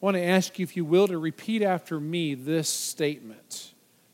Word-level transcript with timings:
I 0.00 0.04
want 0.04 0.16
to 0.16 0.22
ask 0.22 0.58
you, 0.58 0.62
if 0.62 0.76
you 0.76 0.84
will, 0.84 1.08
to 1.08 1.16
repeat 1.18 1.62
after 1.62 1.98
me 1.98 2.34
this 2.34 2.68
statement 2.68 3.72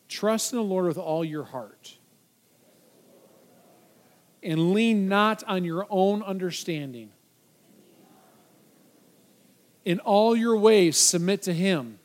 Trust 0.08 0.53
in 0.53 0.58
the 0.58 0.65
Lord 0.65 0.87
with 0.87 0.99
all 0.99 1.25
your 1.25 1.45
heart, 1.45 1.97
and 4.42 4.73
lean 4.73 5.08
not 5.08 5.42
on 5.45 5.65
your 5.65 5.87
own 5.89 6.23
understanding. 6.23 7.10
In 9.84 9.98
all 10.00 10.37
your 10.37 10.57
ways, 10.57 10.96
submit 10.96 11.43
to 11.43 11.53
Him, 11.53 11.99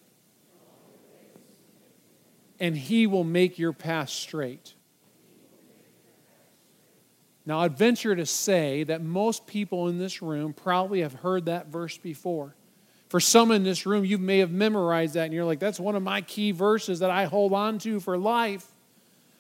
and 2.60 2.76
He 2.76 3.06
will 3.06 3.26
make 3.26 3.60
your 3.60 3.74
path 3.74 4.10
straight. 4.10 4.74
Now, 7.46 7.60
I'd 7.60 7.78
venture 7.78 8.16
to 8.16 8.26
say 8.26 8.84
that 8.84 9.02
most 9.02 9.48
people 9.48 9.88
in 9.88 10.00
this 10.00 10.22
room 10.22 10.52
probably 10.52 11.02
have 11.02 11.14
heard 11.14 11.46
that 11.46 11.68
verse 11.68 11.98
before. 11.98 12.57
For 13.10 13.20
some 13.20 13.52
in 13.52 13.64
this 13.64 13.86
room, 13.86 14.04
you 14.04 14.18
may 14.18 14.40
have 14.40 14.52
memorized 14.52 15.14
that 15.14 15.26
and 15.26 15.34
you're 15.34 15.46
like, 15.46 15.60
that's 15.60 15.80
one 15.80 15.96
of 15.96 16.04
my 16.04 16.22
key 16.22 16.52
verses 16.52 17.00
that 17.00 17.10
I 17.10 17.26
hold 17.26 17.54
on 17.54 17.80
to 17.80 18.00
for 18.00 18.18
life. 18.18 18.66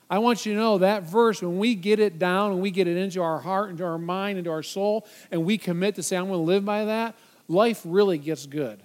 I 0.10 0.20
want 0.20 0.46
you 0.46 0.54
to 0.54 0.60
know 0.60 0.78
that 0.78 1.04
verse, 1.04 1.42
when 1.42 1.58
we 1.58 1.76
get 1.76 2.00
it 2.00 2.18
down 2.18 2.54
and 2.54 2.62
we 2.62 2.72
get 2.72 2.88
it 2.88 2.96
into 2.96 3.22
our 3.22 3.40
heart, 3.40 3.70
into 3.70 3.84
our 3.84 3.98
mind, 3.98 4.38
into 4.38 4.50
our 4.50 4.64
soul, 4.64 5.06
and 5.32 5.44
we 5.44 5.58
commit 5.58 5.96
to 5.96 6.04
say, 6.04 6.16
I'm 6.16 6.28
going 6.28 6.40
to 6.40 6.44
live 6.44 6.64
by 6.64 6.86
that, 6.86 7.16
life 7.50 7.82
really 7.84 8.18
gets 8.18 8.46
good. 8.46 8.80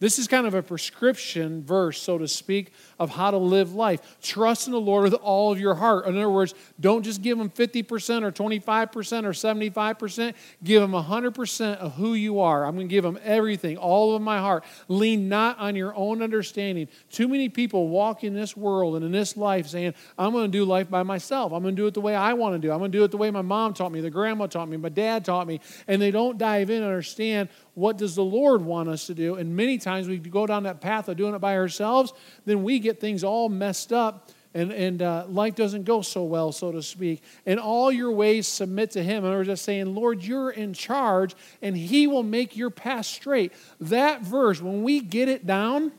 This 0.00 0.18
is 0.20 0.28
kind 0.28 0.46
of 0.46 0.54
a 0.54 0.62
prescription 0.62 1.64
verse, 1.64 2.00
so 2.00 2.18
to 2.18 2.28
speak, 2.28 2.72
of 3.00 3.10
how 3.10 3.32
to 3.32 3.36
live 3.36 3.74
life. 3.74 4.18
Trust 4.22 4.68
in 4.68 4.72
the 4.72 4.80
Lord 4.80 5.04
with 5.04 5.14
all 5.14 5.50
of 5.50 5.58
your 5.58 5.74
heart. 5.74 6.06
In 6.06 6.16
other 6.16 6.30
words, 6.30 6.54
don't 6.78 7.02
just 7.02 7.20
give 7.20 7.38
Him 7.38 7.50
50% 7.50 8.22
or 8.22 8.30
25% 8.30 9.24
or 9.24 9.30
75%. 9.30 10.34
Give 10.62 10.82
Him 10.82 10.92
100% 10.92 11.76
of 11.78 11.94
who 11.94 12.14
you 12.14 12.40
are. 12.40 12.64
I'm 12.64 12.76
going 12.76 12.88
to 12.88 12.92
give 12.92 13.04
Him 13.04 13.18
everything, 13.24 13.76
all 13.76 14.14
of 14.14 14.22
my 14.22 14.38
heart. 14.38 14.64
Lean 14.86 15.28
not 15.28 15.58
on 15.58 15.74
your 15.74 15.92
own 15.96 16.22
understanding. 16.22 16.86
Too 17.10 17.26
many 17.26 17.48
people 17.48 17.88
walk 17.88 18.22
in 18.22 18.34
this 18.34 18.56
world 18.56 18.94
and 18.94 19.04
in 19.04 19.10
this 19.10 19.36
life 19.36 19.66
saying, 19.66 19.94
I'm 20.16 20.30
going 20.30 20.50
to 20.50 20.58
do 20.58 20.64
life 20.64 20.88
by 20.88 21.02
myself. 21.02 21.52
I'm 21.52 21.62
going 21.62 21.74
to 21.74 21.82
do 21.82 21.88
it 21.88 21.94
the 21.94 22.00
way 22.00 22.14
I 22.14 22.34
want 22.34 22.54
to 22.54 22.60
do. 22.60 22.70
I'm 22.70 22.78
going 22.78 22.92
to 22.92 22.98
do 22.98 23.02
it 23.02 23.10
the 23.10 23.16
way 23.16 23.32
my 23.32 23.42
mom 23.42 23.74
taught 23.74 23.90
me, 23.90 24.00
the 24.00 24.10
grandma 24.10 24.46
taught 24.46 24.68
me, 24.68 24.76
my 24.76 24.90
dad 24.90 25.24
taught 25.24 25.48
me. 25.48 25.60
And 25.88 26.00
they 26.00 26.12
don't 26.12 26.38
dive 26.38 26.70
in 26.70 26.82
and 26.82 26.86
understand 26.86 27.48
what 27.78 27.96
does 27.96 28.14
the 28.14 28.24
Lord 28.24 28.62
want 28.62 28.88
us 28.88 29.06
to 29.06 29.14
do. 29.14 29.36
And 29.36 29.54
many 29.54 29.78
times 29.78 30.08
we 30.08 30.18
go 30.18 30.46
down 30.46 30.64
that 30.64 30.80
path 30.80 31.08
of 31.08 31.16
doing 31.16 31.34
it 31.34 31.38
by 31.38 31.56
ourselves, 31.56 32.12
then 32.44 32.62
we 32.62 32.78
get 32.78 33.00
things 33.00 33.22
all 33.22 33.48
messed 33.48 33.92
up 33.92 34.30
and, 34.54 34.72
and 34.72 35.02
uh, 35.02 35.24
life 35.28 35.54
doesn't 35.54 35.84
go 35.84 36.02
so 36.02 36.24
well, 36.24 36.52
so 36.52 36.72
to 36.72 36.82
speak. 36.82 37.22
And 37.44 37.60
all 37.60 37.92
your 37.92 38.10
ways 38.10 38.48
submit 38.48 38.92
to 38.92 39.02
Him. 39.02 39.24
And 39.24 39.32
we're 39.32 39.44
just 39.44 39.64
saying, 39.64 39.94
Lord, 39.94 40.24
you're 40.24 40.50
in 40.50 40.72
charge, 40.72 41.36
and 41.60 41.76
He 41.76 42.06
will 42.06 42.22
make 42.22 42.56
your 42.56 42.70
path 42.70 43.06
straight. 43.06 43.52
That 43.80 44.22
verse, 44.22 44.60
when 44.60 44.82
we 44.82 45.00
get 45.00 45.28
it 45.28 45.46
down, 45.46 45.92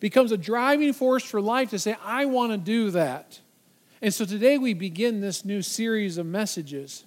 becomes 0.00 0.32
a 0.32 0.36
driving 0.36 0.92
force 0.92 1.24
for 1.24 1.40
life 1.40 1.70
to 1.70 1.78
say, 1.78 1.96
I 2.04 2.26
want 2.26 2.52
to 2.52 2.58
do 2.58 2.90
that. 2.90 3.40
And 4.02 4.12
so 4.12 4.24
today 4.24 4.58
we 4.58 4.74
begin 4.74 5.20
this 5.20 5.44
new 5.44 5.62
series 5.62 6.18
of 6.18 6.26
messages. 6.26 7.04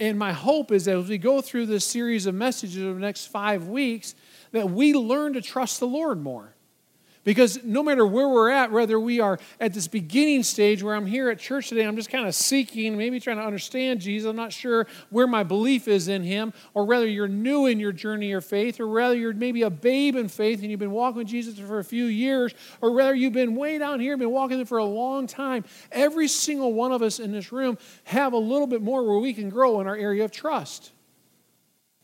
And 0.00 0.18
my 0.18 0.32
hope 0.32 0.72
is 0.72 0.86
that 0.86 0.96
as 0.96 1.08
we 1.08 1.18
go 1.18 1.42
through 1.42 1.66
this 1.66 1.84
series 1.84 2.24
of 2.24 2.34
messages 2.34 2.82
over 2.82 2.94
the 2.94 3.00
next 3.00 3.26
five 3.26 3.68
weeks, 3.68 4.14
that 4.50 4.70
we 4.70 4.94
learn 4.94 5.34
to 5.34 5.42
trust 5.42 5.78
the 5.78 5.86
Lord 5.86 6.20
more. 6.22 6.54
Because 7.22 7.62
no 7.64 7.82
matter 7.82 8.06
where 8.06 8.28
we're 8.28 8.48
at, 8.48 8.72
whether 8.72 8.98
we 8.98 9.20
are 9.20 9.38
at 9.60 9.74
this 9.74 9.86
beginning 9.86 10.42
stage 10.42 10.82
where 10.82 10.94
I'm 10.94 11.04
here 11.04 11.28
at 11.28 11.38
church 11.38 11.68
today, 11.68 11.84
I'm 11.84 11.96
just 11.96 12.08
kind 12.08 12.26
of 12.26 12.34
seeking, 12.34 12.96
maybe 12.96 13.20
trying 13.20 13.36
to 13.36 13.44
understand 13.44 14.00
Jesus, 14.00 14.28
I'm 14.28 14.36
not 14.36 14.54
sure 14.54 14.86
where 15.10 15.26
my 15.26 15.42
belief 15.42 15.86
is 15.86 16.08
in 16.08 16.22
Him, 16.22 16.54
or 16.72 16.86
whether 16.86 17.06
you're 17.06 17.28
new 17.28 17.66
in 17.66 17.78
your 17.78 17.92
journey 17.92 18.32
of 18.32 18.42
faith, 18.42 18.80
or 18.80 18.88
whether 18.88 19.14
you're 19.14 19.34
maybe 19.34 19.62
a 19.62 19.70
babe 19.70 20.16
in 20.16 20.28
faith 20.28 20.62
and 20.62 20.70
you've 20.70 20.80
been 20.80 20.92
walking 20.92 21.18
with 21.18 21.28
Jesus 21.28 21.58
for 21.58 21.78
a 21.78 21.84
few 21.84 22.06
years, 22.06 22.54
or 22.80 22.92
whether 22.92 23.14
you've 23.14 23.34
been 23.34 23.54
way 23.54 23.76
down 23.76 24.00
here, 24.00 24.16
been 24.16 24.30
walking 24.30 24.64
for 24.64 24.78
a 24.78 24.84
long 24.84 25.26
time. 25.26 25.64
Every 25.92 26.26
single 26.26 26.72
one 26.72 26.90
of 26.90 27.02
us 27.02 27.20
in 27.20 27.32
this 27.32 27.52
room 27.52 27.76
have 28.04 28.32
a 28.32 28.38
little 28.38 28.66
bit 28.66 28.80
more 28.80 29.06
where 29.06 29.18
we 29.18 29.34
can 29.34 29.50
grow 29.50 29.80
in 29.82 29.86
our 29.86 29.96
area 29.96 30.24
of 30.24 30.30
trust. 30.30 30.90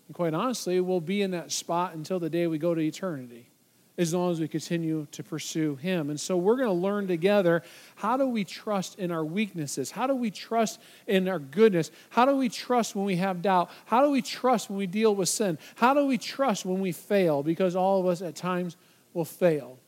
And 0.09 0.15
quite 0.15 0.35
honestly, 0.35 0.79
we'll 0.81 1.01
be 1.01 1.23
in 1.23 1.31
that 1.31 1.53
spot 1.53 1.95
until 1.95 2.21
the 2.21 2.29
day 2.29 2.47
we 2.47 2.59
go 2.59 2.75
to 2.75 2.81
eternity 2.83 3.49
as 3.99 4.13
long 4.13 4.31
as 4.31 4.41
we 4.41 4.49
continue 4.49 5.07
to 5.13 5.23
pursue 5.23 5.77
Him. 5.77 6.11
And 6.11 6.21
so 6.21 6.37
we're 6.37 6.57
going 6.57 6.69
to 6.69 6.73
learn 6.73 7.07
together 7.07 7.63
how 7.97 8.17
do 8.17 8.27
we 8.29 8.45
trust 8.45 8.99
in 8.99 9.11
our 9.11 9.25
weaknesses? 9.25 9.91
How 9.91 10.07
do 10.07 10.15
we 10.15 10.31
trust 10.31 10.81
in 11.07 11.29
our 11.29 11.39
goodness? 11.39 11.91
How 12.11 12.25
do 12.25 12.37
we 12.37 12.49
trust 12.49 12.95
when 12.95 13.05
we 13.05 13.17
have 13.17 13.43
doubt? 13.43 13.71
How 13.87 14.03
do 14.03 14.11
we 14.11 14.23
trust 14.23 14.69
when 14.69 14.79
we 14.79 14.87
deal 14.87 15.15
with 15.15 15.29
sin? 15.29 15.59
How 15.77 15.95
do 15.95 16.07
we 16.07 16.19
trust 16.19 16.65
when 16.65 16.81
we 16.81 16.93
fail? 16.93 17.43
Because 17.43 17.75
all 17.75 18.01
of 18.01 18.07
us 18.07 18.23
at 18.23 18.37
times 18.37 18.77
will 19.15 19.25
fail. 19.25 19.79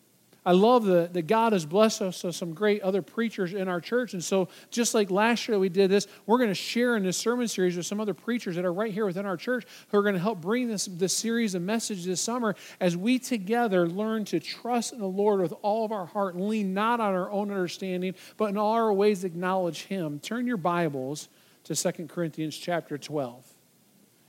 I 0.49 0.53
love 0.53 0.87
that, 0.87 1.13
that 1.13 1.27
God 1.27 1.53
has 1.53 1.67
blessed 1.67 2.01
us 2.01 2.25
with 2.25 2.35
some 2.35 2.55
great 2.55 2.81
other 2.81 3.03
preachers 3.03 3.53
in 3.53 3.69
our 3.69 3.83
church. 3.83 4.15
And 4.15 4.25
so, 4.25 4.49
just 4.71 4.95
like 4.95 5.11
last 5.11 5.47
year 5.47 5.59
we 5.59 5.69
did 5.69 5.91
this, 5.91 6.07
we're 6.25 6.39
going 6.39 6.49
to 6.49 6.55
share 6.55 6.97
in 6.97 7.03
this 7.03 7.19
sermon 7.19 7.47
series 7.49 7.77
with 7.77 7.85
some 7.85 8.01
other 8.01 8.15
preachers 8.15 8.57
that 8.57 8.65
are 8.65 8.73
right 8.73 8.91
here 8.91 9.05
within 9.05 9.27
our 9.27 9.37
church 9.37 9.67
who 9.91 9.99
are 9.99 10.03
going 10.03 10.15
to 10.15 10.21
help 10.21 10.41
bring 10.41 10.67
this, 10.67 10.87
this 10.87 11.15
series 11.15 11.55
of 11.55 11.61
messages 11.61 12.07
this 12.07 12.23
summer 12.23 12.57
as 12.81 12.97
we 12.97 13.19
together 13.19 13.87
learn 13.87 14.25
to 14.25 14.41
trust 14.41 14.95
in 14.95 15.01
the 15.01 15.07
Lord 15.07 15.43
with 15.43 15.53
all 15.61 15.85
of 15.85 15.93
our 15.93 16.07
heart 16.07 16.35
lean 16.35 16.73
not 16.73 16.99
on 16.99 17.13
our 17.13 17.31
own 17.31 17.51
understanding, 17.51 18.15
but 18.39 18.47
in 18.47 18.57
all 18.57 18.73
our 18.73 18.91
ways 18.91 19.25
acknowledge 19.25 19.83
Him. 19.83 20.19
Turn 20.19 20.47
your 20.47 20.57
Bibles 20.57 21.29
to 21.65 21.77
2 21.77 22.07
Corinthians 22.07 22.57
chapter 22.57 22.97
12 22.97 23.47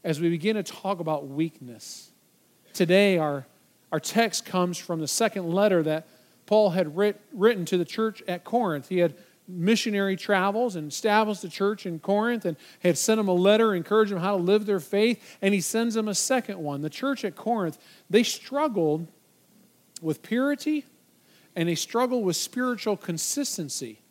as 0.03 0.19
we 0.19 0.29
begin 0.29 0.57
to 0.57 0.63
talk 0.63 0.99
about 0.99 1.29
weakness. 1.29 2.11
Today, 2.73 3.17
our 3.17 3.45
our 3.91 3.99
text 3.99 4.45
comes 4.45 4.77
from 4.77 4.99
the 4.99 5.07
second 5.07 5.49
letter 5.51 5.83
that 5.83 6.07
Paul 6.45 6.71
had 6.71 6.95
writ, 6.95 7.19
written 7.33 7.65
to 7.65 7.77
the 7.77 7.85
church 7.85 8.23
at 8.27 8.43
Corinth. 8.43 8.89
He 8.89 8.99
had 8.99 9.15
missionary 9.47 10.15
travels 10.15 10.75
and 10.75 10.91
established 10.91 11.41
the 11.41 11.49
church 11.49 11.85
in 11.85 11.99
Corinth 11.99 12.45
and 12.45 12.55
had 12.81 12.97
sent 12.97 13.17
them 13.17 13.27
a 13.27 13.33
letter 13.33 13.73
encouraging 13.73 14.15
them 14.15 14.23
how 14.23 14.37
to 14.37 14.43
live 14.43 14.65
their 14.65 14.79
faith, 14.79 15.37
and 15.41 15.53
he 15.53 15.61
sends 15.61 15.95
them 15.95 16.07
a 16.07 16.15
second 16.15 16.59
one. 16.59 16.81
The 16.81 16.89
church 16.89 17.25
at 17.25 17.35
Corinth, 17.35 17.77
they 18.09 18.23
struggled 18.23 19.07
with 20.01 20.21
purity 20.21 20.85
and 21.55 21.67
they 21.67 21.75
struggled 21.75 22.23
with 22.23 22.35
spiritual 22.35 22.95
consistency. 22.95 24.01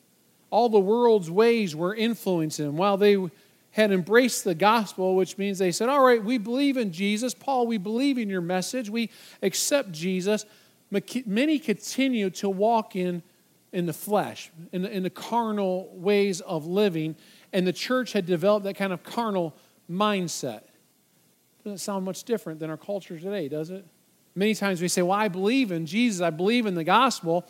All 0.51 0.69
the 0.69 0.81
world's 0.81 1.31
ways 1.31 1.75
were 1.77 1.95
influencing 1.95 2.67
them. 2.67 2.77
While 2.77 2.97
they 2.97 3.17
had 3.73 3.93
embraced 3.93 4.45
the 4.45 4.55
gospel, 4.55 5.15
which 5.15 5.39
means 5.39 5.59
they 5.59 5.73
said, 5.73 5.89
All 5.89 6.05
right, 6.05 6.23
we 6.23 6.39
believe 6.39 6.77
in 6.77 6.93
Jesus. 6.93 7.35
Paul, 7.35 7.67
we 7.67 7.79
believe 7.79 8.19
in 8.19 8.29
your 8.29 8.41
message. 8.41 8.89
We 8.91 9.11
accept 9.43 9.93
Jesus. 9.93 10.47
Many 11.27 11.59
continue 11.59 12.31
to 12.31 12.49
walk 12.49 12.97
in, 12.97 13.23
in 13.73 13.87
the 13.87 13.93
flesh, 13.93 14.51
in 14.73 14.83
the, 14.83 14.91
in 14.91 15.03
the 15.03 15.11
carnal 15.11 15.91
ways 15.93 16.41
of 16.41 16.67
living, 16.67 17.15
and 17.53 17.67
the 17.67 17.73
church 17.73 18.13
had 18.13 18.25
developed 18.25 18.65
that 18.65 18.75
kind 18.75 18.93
of 18.93 19.03
carnal 19.03 19.55
mindset. 19.91 20.63
Doesn't 21.65 21.79
sound 21.79 22.05
much 22.05 22.25
different 22.25 22.61
than 22.61 22.71
our 22.71 22.77
culture 22.77 23.19
today, 23.19 23.49
does 23.49 23.71
it? 23.71 23.85
Many 24.35 24.55
times 24.55 24.81
we 24.81 24.89
say, 24.89 25.03
Well, 25.03 25.19
I 25.19 25.29
believe 25.29 25.73
in 25.73 25.85
Jesus, 25.85 26.23
I 26.23 26.31
believe 26.31 26.65
in 26.65 26.75
the 26.75 26.85
gospel, 26.85 27.45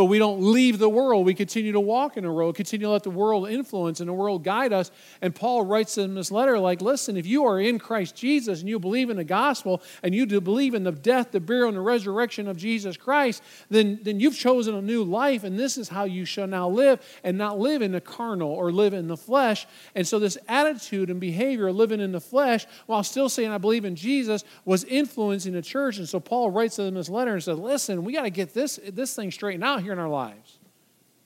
but 0.00 0.06
we 0.06 0.18
don't 0.18 0.40
leave 0.40 0.78
the 0.78 0.88
world. 0.88 1.26
We 1.26 1.34
continue 1.34 1.72
to 1.72 1.80
walk 1.80 2.16
in 2.16 2.24
the 2.24 2.32
world, 2.32 2.54
continue 2.54 2.86
to 2.86 2.92
let 2.92 3.02
the 3.02 3.10
world 3.10 3.50
influence 3.50 4.00
and 4.00 4.08
the 4.08 4.14
world 4.14 4.42
guide 4.42 4.72
us. 4.72 4.90
And 5.20 5.34
Paul 5.34 5.66
writes 5.66 5.98
in 5.98 6.14
this 6.14 6.32
letter, 6.32 6.58
like, 6.58 6.80
listen, 6.80 7.18
if 7.18 7.26
you 7.26 7.44
are 7.44 7.60
in 7.60 7.78
Christ 7.78 8.16
Jesus 8.16 8.60
and 8.60 8.68
you 8.70 8.78
believe 8.78 9.10
in 9.10 9.18
the 9.18 9.24
gospel 9.24 9.82
and 10.02 10.14
you 10.14 10.24
do 10.24 10.40
believe 10.40 10.72
in 10.72 10.84
the 10.84 10.92
death, 10.92 11.32
the 11.32 11.38
burial, 11.38 11.68
and 11.68 11.76
the 11.76 11.82
resurrection 11.82 12.48
of 12.48 12.56
Jesus 12.56 12.96
Christ, 12.96 13.42
then, 13.68 14.00
then 14.02 14.20
you've 14.20 14.38
chosen 14.38 14.74
a 14.74 14.80
new 14.80 15.04
life, 15.04 15.44
and 15.44 15.58
this 15.58 15.76
is 15.76 15.90
how 15.90 16.04
you 16.04 16.24
shall 16.24 16.46
now 16.46 16.66
live 16.66 16.98
and 17.22 17.36
not 17.36 17.58
live 17.58 17.82
in 17.82 17.92
the 17.92 18.00
carnal 18.00 18.50
or 18.50 18.72
live 18.72 18.94
in 18.94 19.06
the 19.06 19.18
flesh. 19.18 19.66
And 19.94 20.08
so 20.08 20.18
this 20.18 20.38
attitude 20.48 21.10
and 21.10 21.20
behavior 21.20 21.68
of 21.68 21.76
living 21.76 22.00
in 22.00 22.12
the 22.12 22.22
flesh 22.22 22.64
while 22.86 23.02
still 23.02 23.28
saying, 23.28 23.50
I 23.50 23.58
believe 23.58 23.84
in 23.84 23.96
Jesus, 23.96 24.44
was 24.64 24.82
influencing 24.84 25.52
the 25.52 25.60
church. 25.60 25.98
And 25.98 26.08
so 26.08 26.20
Paul 26.20 26.50
writes 26.50 26.76
to 26.76 26.84
in 26.84 26.94
this 26.94 27.10
letter 27.10 27.34
and 27.34 27.44
says, 27.44 27.58
listen, 27.58 28.02
we 28.02 28.14
got 28.14 28.22
to 28.22 28.30
get 28.30 28.54
this, 28.54 28.80
this 28.90 29.14
thing 29.14 29.30
straightened 29.30 29.62
out 29.62 29.82
here 29.82 29.89
in 29.90 29.98
our 29.98 30.08
lives. 30.08 30.58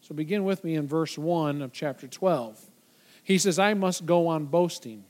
So 0.00 0.14
begin 0.14 0.44
with 0.44 0.64
me 0.64 0.74
in 0.74 0.86
verse 0.86 1.16
1 1.16 1.62
of 1.62 1.72
chapter 1.72 2.06
12. 2.06 2.60
He 3.22 3.38
says, 3.38 3.58
I 3.58 3.74
must 3.74 4.04
go 4.04 4.26
on 4.28 4.46
boasting. 4.46 5.04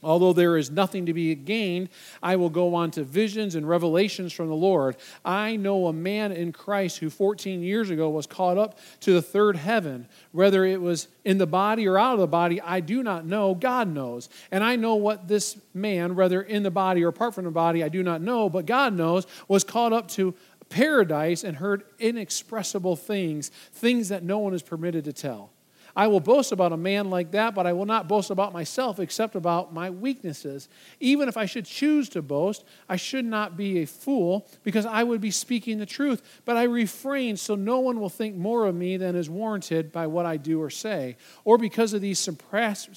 Although 0.00 0.32
there 0.32 0.56
is 0.56 0.70
nothing 0.70 1.06
to 1.06 1.12
be 1.12 1.34
gained, 1.34 1.88
I 2.22 2.36
will 2.36 2.50
go 2.50 2.76
on 2.76 2.92
to 2.92 3.02
visions 3.02 3.56
and 3.56 3.68
revelations 3.68 4.32
from 4.32 4.46
the 4.48 4.54
Lord. 4.54 4.96
I 5.24 5.56
know 5.56 5.88
a 5.88 5.92
man 5.92 6.30
in 6.30 6.52
Christ 6.52 6.98
who 6.98 7.10
14 7.10 7.62
years 7.62 7.90
ago 7.90 8.08
was 8.08 8.26
caught 8.26 8.58
up 8.58 8.78
to 9.00 9.12
the 9.12 9.22
third 9.22 9.56
heaven. 9.56 10.06
Whether 10.30 10.64
it 10.64 10.80
was 10.80 11.08
in 11.24 11.38
the 11.38 11.48
body 11.48 11.88
or 11.88 11.98
out 11.98 12.14
of 12.14 12.20
the 12.20 12.28
body, 12.28 12.60
I 12.60 12.78
do 12.78 13.02
not 13.02 13.26
know. 13.26 13.56
God 13.56 13.88
knows. 13.88 14.28
And 14.52 14.62
I 14.62 14.76
know 14.76 14.94
what 14.94 15.26
this 15.26 15.58
man, 15.74 16.14
whether 16.14 16.42
in 16.42 16.62
the 16.62 16.70
body 16.70 17.02
or 17.02 17.08
apart 17.08 17.34
from 17.34 17.44
the 17.44 17.50
body, 17.50 17.82
I 17.82 17.88
do 17.88 18.04
not 18.04 18.22
know, 18.22 18.48
but 18.48 18.66
God 18.66 18.94
knows, 18.94 19.26
was 19.48 19.64
caught 19.64 19.92
up 19.92 20.08
to 20.10 20.32
paradise 20.68 21.44
and 21.44 21.56
heard 21.56 21.84
inexpressible 21.98 22.96
things, 22.96 23.50
things 23.72 24.08
that 24.08 24.22
no 24.22 24.38
one 24.38 24.54
is 24.54 24.62
permitted 24.62 25.04
to 25.04 25.12
tell. 25.12 25.50
I 25.98 26.06
will 26.06 26.20
boast 26.20 26.52
about 26.52 26.72
a 26.72 26.76
man 26.76 27.10
like 27.10 27.32
that, 27.32 27.56
but 27.56 27.66
I 27.66 27.72
will 27.72 27.84
not 27.84 28.06
boast 28.06 28.30
about 28.30 28.52
myself 28.52 29.00
except 29.00 29.34
about 29.34 29.74
my 29.74 29.90
weaknesses. 29.90 30.68
Even 31.00 31.28
if 31.28 31.36
I 31.36 31.44
should 31.44 31.64
choose 31.64 32.08
to 32.10 32.22
boast, 32.22 32.64
I 32.88 32.94
should 32.94 33.24
not 33.24 33.56
be 33.56 33.82
a 33.82 33.84
fool 33.84 34.46
because 34.62 34.86
I 34.86 35.02
would 35.02 35.20
be 35.20 35.32
speaking 35.32 35.78
the 35.78 35.86
truth. 35.86 36.40
But 36.44 36.56
I 36.56 36.64
refrain 36.64 37.36
so 37.36 37.56
no 37.56 37.80
one 37.80 37.98
will 37.98 38.10
think 38.10 38.36
more 38.36 38.66
of 38.66 38.76
me 38.76 38.96
than 38.96 39.16
is 39.16 39.28
warranted 39.28 39.90
by 39.90 40.06
what 40.06 40.24
I 40.24 40.36
do 40.36 40.62
or 40.62 40.70
say, 40.70 41.16
or 41.44 41.58
because 41.58 41.92
of 41.92 42.00
these 42.00 42.20
surpass, 42.20 42.88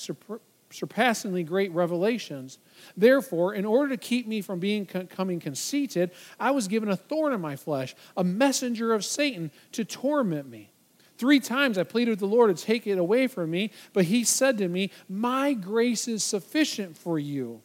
surpassingly 0.72 1.44
great 1.44 1.72
revelations. 1.72 2.58
Therefore, 2.96 3.54
in 3.54 3.66
order 3.66 3.90
to 3.90 3.98
keep 3.98 4.28
me 4.28 4.42
from 4.42 4.60
being 4.60 4.86
becoming 4.86 5.40
conceited, 5.40 6.12
I 6.40 6.52
was 6.52 6.68
given 6.68 6.90
a 6.90 6.96
thorn 6.96 7.34
in 7.34 7.42
my 7.42 7.56
flesh, 7.56 7.96
a 8.18 8.24
messenger 8.24 8.94
of 8.94 9.06
Satan 9.06 9.52
to 9.74 9.86
torment 9.86 10.50
me. 10.50 10.72
Three 11.18 11.40
times 11.40 11.78
I 11.78 11.84
pleaded 11.84 12.10
with 12.10 12.20
the 12.20 12.26
Lord 12.26 12.56
to 12.56 12.64
take 12.64 12.88
it 12.88 12.98
away 12.98 13.28
from 13.28 13.52
me, 13.52 13.72
but 13.94 14.06
he 14.06 14.24
said 14.24 14.58
to 14.58 14.68
me, 14.68 14.90
My 15.08 15.54
grace 15.54 16.08
is 16.08 16.24
sufficient 16.24 16.98
for 16.98 17.20
you, 17.20 17.62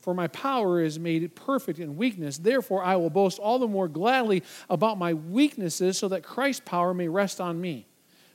for 0.00 0.14
my 0.14 0.28
power 0.28 0.80
is 0.80 0.98
made 0.98 1.34
perfect 1.34 1.80
in 1.80 1.96
weakness. 1.96 2.38
Therefore, 2.38 2.84
I 2.84 2.94
will 2.94 3.10
boast 3.10 3.40
all 3.40 3.58
the 3.58 3.66
more 3.66 3.88
gladly 3.88 4.44
about 4.68 4.96
my 4.96 5.12
weaknesses, 5.12 5.98
so 5.98 6.06
that 6.06 6.22
Christ's 6.22 6.62
power 6.64 6.94
may 6.94 7.08
rest 7.08 7.40
on 7.40 7.60
me. 7.60 7.88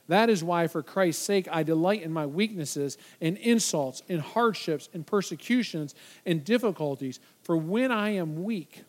That 0.08 0.30
is 0.30 0.44
why, 0.44 0.68
for 0.68 0.82
Christ's 0.82 1.24
sake, 1.24 1.48
I 1.50 1.62
delight 1.62 2.02
in 2.02 2.12
my 2.12 2.26
weaknesses, 2.26 2.96
in 3.20 3.36
insults, 3.38 4.02
in 4.08 4.20
hardships, 4.20 4.88
in 4.92 5.04
persecutions, 5.04 5.94
in 6.24 6.40
difficulties. 6.40 7.18
For 7.42 7.56
when 7.56 7.90
I 7.90 8.10
am 8.10 8.44
weak, 8.44 8.84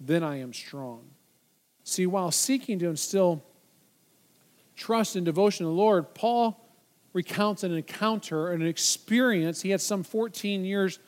then 0.00 0.22
I 0.22 0.36
am 0.40 0.54
strong. 0.54 1.02
See, 1.84 2.06
while 2.06 2.30
seeking 2.30 2.78
to 2.78 2.88
instill 2.88 3.42
trust 4.74 5.16
and 5.16 5.24
devotion 5.26 5.64
to 5.64 5.68
the 5.68 5.76
Lord, 5.76 6.14
Paul 6.14 6.64
recounts 7.12 7.62
an 7.64 7.74
encounter, 7.74 8.52
an 8.52 8.62
experience 8.62 9.62
he 9.62 9.70
had 9.70 9.80
some 9.80 10.02
14 10.02 10.64
years 10.64 10.98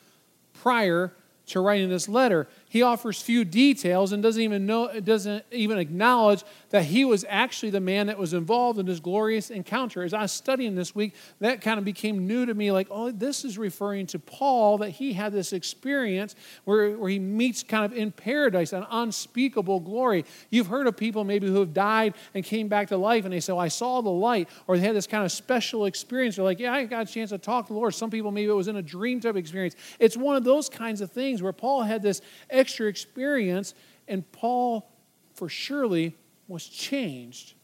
prior 0.53 1.13
to 1.47 1.61
writing 1.61 1.89
this 1.89 2.07
letter 2.07 2.47
he 2.71 2.83
offers 2.83 3.21
few 3.21 3.43
details 3.43 4.13
and 4.13 4.23
doesn't 4.23 4.41
even 4.41 4.65
know 4.65 4.97
doesn't 5.01 5.43
even 5.51 5.77
acknowledge 5.77 6.41
that 6.69 6.85
he 6.85 7.03
was 7.03 7.25
actually 7.27 7.69
the 7.69 7.81
man 7.81 8.07
that 8.07 8.17
was 8.17 8.33
involved 8.33 8.79
in 8.79 8.85
this 8.85 9.01
glorious 9.01 9.49
encounter. 9.49 10.03
As 10.03 10.13
i 10.13 10.21
was 10.21 10.31
studying 10.31 10.73
this 10.73 10.95
week 10.95 11.13
that 11.41 11.59
kind 11.59 11.79
of 11.79 11.83
became 11.83 12.25
new 12.27 12.45
to 12.45 12.53
me 12.53 12.71
like 12.71 12.87
oh 12.89 13.11
this 13.11 13.43
is 13.43 13.57
referring 13.57 14.07
to 14.07 14.19
paul 14.19 14.77
that 14.77 14.91
he 14.91 15.11
had 15.11 15.33
this 15.33 15.51
experience 15.51 16.33
where, 16.63 16.91
where 16.97 17.09
he 17.09 17.19
meets 17.19 17.61
kind 17.61 17.83
of 17.83 17.91
in 17.91 18.09
paradise 18.09 18.71
an 18.71 18.85
unspeakable 18.89 19.81
glory. 19.81 20.23
You've 20.49 20.67
heard 20.67 20.87
of 20.87 20.95
people 20.95 21.25
maybe 21.25 21.47
who 21.47 21.59
have 21.59 21.73
died 21.73 22.13
and 22.33 22.45
came 22.45 22.69
back 22.69 22.87
to 22.87 22.97
life 22.97 23.25
and 23.25 23.33
they 23.33 23.41
say 23.41 23.51
well, 23.51 23.59
i 23.59 23.67
saw 23.67 23.99
the 23.99 24.09
light 24.09 24.47
or 24.67 24.77
they 24.77 24.85
had 24.85 24.95
this 24.95 25.07
kind 25.07 25.25
of 25.25 25.31
special 25.33 25.87
experience. 25.87 26.37
They're 26.37 26.45
like 26.45 26.59
yeah 26.59 26.71
i 26.71 26.85
got 26.85 27.09
a 27.09 27.13
chance 27.13 27.31
to 27.31 27.37
talk 27.37 27.67
to 27.67 27.73
the 27.73 27.79
lord. 27.79 27.93
Some 27.93 28.09
people 28.09 28.31
maybe 28.31 28.49
it 28.49 28.53
was 28.53 28.69
in 28.69 28.77
a 28.77 28.81
dream 28.81 29.19
type 29.19 29.35
experience. 29.35 29.75
It's 29.99 30.15
one 30.15 30.37
of 30.37 30.45
those 30.45 30.69
kinds 30.69 31.01
of 31.01 31.11
things 31.11 31.41
where 31.41 31.51
paul 31.51 31.83
had 31.83 32.01
this 32.01 32.21
extra 32.61 32.87
experience, 32.87 33.73
and 34.07 34.29
Paul, 34.31 34.89
for 35.33 35.49
surely, 35.49 36.15
was 36.47 36.67
changed 36.67 37.55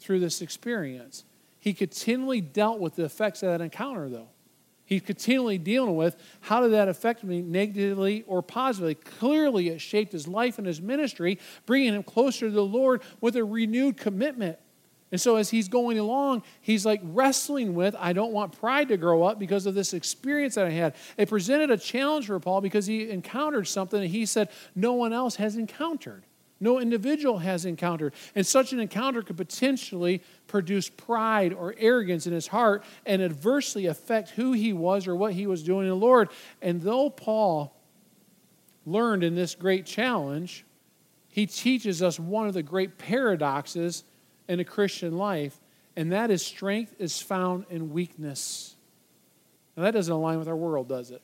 through 0.00 0.20
this 0.20 0.40
experience. 0.40 1.24
He 1.60 1.74
continually 1.74 2.40
dealt 2.40 2.80
with 2.80 2.96
the 2.96 3.04
effects 3.04 3.42
of 3.42 3.50
that 3.50 3.60
encounter, 3.60 4.08
though. 4.08 4.30
He's 4.86 5.02
continually 5.02 5.58
dealing 5.58 5.96
with 5.96 6.16
how 6.40 6.62
did 6.62 6.72
that 6.72 6.88
affect 6.88 7.22
me 7.22 7.42
negatively 7.42 8.24
or 8.26 8.40
positively. 8.42 8.94
Clearly, 8.94 9.68
it 9.68 9.82
shaped 9.82 10.12
his 10.12 10.26
life 10.26 10.56
and 10.56 10.66
his 10.66 10.80
ministry, 10.80 11.38
bringing 11.66 11.92
him 11.92 12.02
closer 12.02 12.46
to 12.46 12.50
the 12.50 12.64
Lord 12.64 13.02
with 13.20 13.36
a 13.36 13.44
renewed 13.44 13.98
commitment 13.98 14.58
and 15.10 15.20
so 15.20 15.36
as 15.36 15.50
he's 15.50 15.68
going 15.68 15.98
along, 15.98 16.42
he's 16.60 16.84
like 16.84 17.00
wrestling 17.02 17.74
with, 17.74 17.96
I 17.98 18.12
don't 18.12 18.32
want 18.32 18.58
pride 18.58 18.88
to 18.88 18.96
grow 18.96 19.22
up 19.22 19.38
because 19.38 19.64
of 19.64 19.74
this 19.74 19.94
experience 19.94 20.56
that 20.56 20.66
I 20.66 20.70
had. 20.70 20.94
It 21.16 21.28
presented 21.28 21.70
a 21.70 21.78
challenge 21.78 22.26
for 22.26 22.38
Paul 22.38 22.60
because 22.60 22.86
he 22.86 23.08
encountered 23.10 23.66
something 23.66 24.00
that 24.00 24.08
he 24.08 24.26
said 24.26 24.50
no 24.74 24.92
one 24.92 25.12
else 25.12 25.36
has 25.36 25.56
encountered. 25.56 26.24
No 26.60 26.80
individual 26.80 27.38
has 27.38 27.64
encountered. 27.64 28.12
And 28.34 28.46
such 28.46 28.72
an 28.72 28.80
encounter 28.80 29.22
could 29.22 29.36
potentially 29.36 30.22
produce 30.46 30.90
pride 30.90 31.52
or 31.52 31.74
arrogance 31.78 32.26
in 32.26 32.32
his 32.32 32.48
heart 32.48 32.84
and 33.06 33.22
adversely 33.22 33.86
affect 33.86 34.30
who 34.30 34.52
he 34.52 34.72
was 34.72 35.06
or 35.06 35.14
what 35.14 35.32
he 35.32 35.46
was 35.46 35.62
doing 35.62 35.84
in 35.84 35.90
the 35.90 35.96
Lord. 35.96 36.28
And 36.60 36.82
though 36.82 37.10
Paul 37.10 37.74
learned 38.84 39.22
in 39.22 39.34
this 39.36 39.54
great 39.54 39.86
challenge, 39.86 40.66
he 41.30 41.46
teaches 41.46 42.02
us 42.02 42.18
one 42.18 42.48
of 42.48 42.54
the 42.54 42.62
great 42.62 42.98
paradoxes 42.98 44.02
in 44.48 44.60
a 44.60 44.64
Christian 44.64 45.16
life, 45.16 45.58
and 45.96 46.12
that 46.12 46.30
is 46.30 46.44
strength 46.44 46.94
is 46.98 47.20
found 47.20 47.66
in 47.70 47.90
weakness. 47.90 48.76
Now, 49.76 49.84
that 49.84 49.92
doesn't 49.92 50.12
align 50.12 50.38
with 50.38 50.48
our 50.48 50.56
world, 50.56 50.88
does 50.88 51.10
it? 51.10 51.22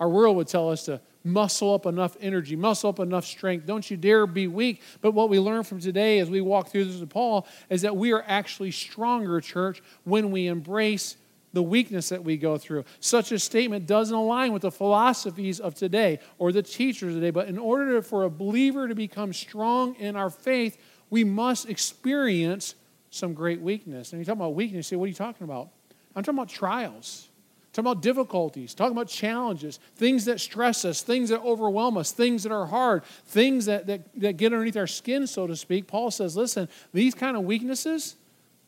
Our 0.00 0.08
world 0.08 0.36
would 0.36 0.48
tell 0.48 0.70
us 0.70 0.86
to 0.86 1.00
muscle 1.22 1.72
up 1.72 1.86
enough 1.86 2.16
energy, 2.20 2.56
muscle 2.56 2.90
up 2.90 2.98
enough 2.98 3.24
strength. 3.24 3.66
Don't 3.66 3.88
you 3.90 3.96
dare 3.96 4.26
be 4.26 4.46
weak. 4.46 4.82
But 5.00 5.12
what 5.12 5.28
we 5.28 5.38
learn 5.38 5.62
from 5.62 5.80
today 5.80 6.18
as 6.18 6.28
we 6.28 6.40
walk 6.40 6.68
through 6.68 6.84
this 6.86 7.00
with 7.00 7.10
Paul 7.10 7.46
is 7.70 7.82
that 7.82 7.96
we 7.96 8.12
are 8.12 8.24
actually 8.26 8.72
stronger, 8.72 9.40
church, 9.40 9.82
when 10.04 10.30
we 10.30 10.46
embrace 10.48 11.16
the 11.54 11.62
weakness 11.62 12.08
that 12.08 12.24
we 12.24 12.36
go 12.36 12.58
through. 12.58 12.84
Such 12.98 13.30
a 13.30 13.38
statement 13.38 13.86
doesn't 13.86 14.14
align 14.14 14.52
with 14.52 14.62
the 14.62 14.72
philosophies 14.72 15.60
of 15.60 15.74
today 15.74 16.18
or 16.38 16.50
the 16.50 16.62
teachers 16.62 17.14
today. 17.14 17.30
But 17.30 17.48
in 17.48 17.58
order 17.58 18.02
for 18.02 18.24
a 18.24 18.30
believer 18.30 18.88
to 18.88 18.94
become 18.94 19.32
strong 19.32 19.94
in 19.94 20.16
our 20.16 20.30
faith, 20.30 20.76
we 21.10 21.24
must 21.24 21.68
experience 21.68 22.74
some 23.10 23.32
great 23.34 23.60
weakness. 23.60 24.12
And 24.12 24.20
you 24.20 24.24
talk 24.24 24.34
about 24.34 24.54
weakness, 24.54 24.76
you 24.76 24.82
say, 24.82 24.96
what 24.96 25.04
are 25.04 25.08
you 25.08 25.14
talking 25.14 25.44
about? 25.44 25.68
I'm 26.16 26.22
talking 26.22 26.38
about 26.38 26.48
trials. 26.48 27.28
talking 27.72 27.90
about 27.90 28.02
difficulties, 28.02 28.74
talking 28.74 28.92
about 28.92 29.08
challenges, 29.08 29.78
things 29.96 30.24
that 30.24 30.40
stress 30.40 30.84
us, 30.84 31.02
things 31.02 31.28
that 31.28 31.40
overwhelm 31.42 31.96
us, 31.96 32.12
things 32.12 32.42
that 32.44 32.52
are 32.52 32.66
hard, 32.66 33.04
things 33.26 33.66
that, 33.66 33.86
that, 33.86 34.02
that 34.20 34.36
get 34.36 34.52
underneath 34.52 34.76
our 34.76 34.86
skin, 34.86 35.26
so 35.26 35.46
to 35.46 35.56
speak. 35.56 35.86
Paul 35.86 36.10
says, 36.10 36.36
listen, 36.36 36.68
these 36.92 37.14
kind 37.14 37.36
of 37.36 37.44
weaknesses, 37.44 38.16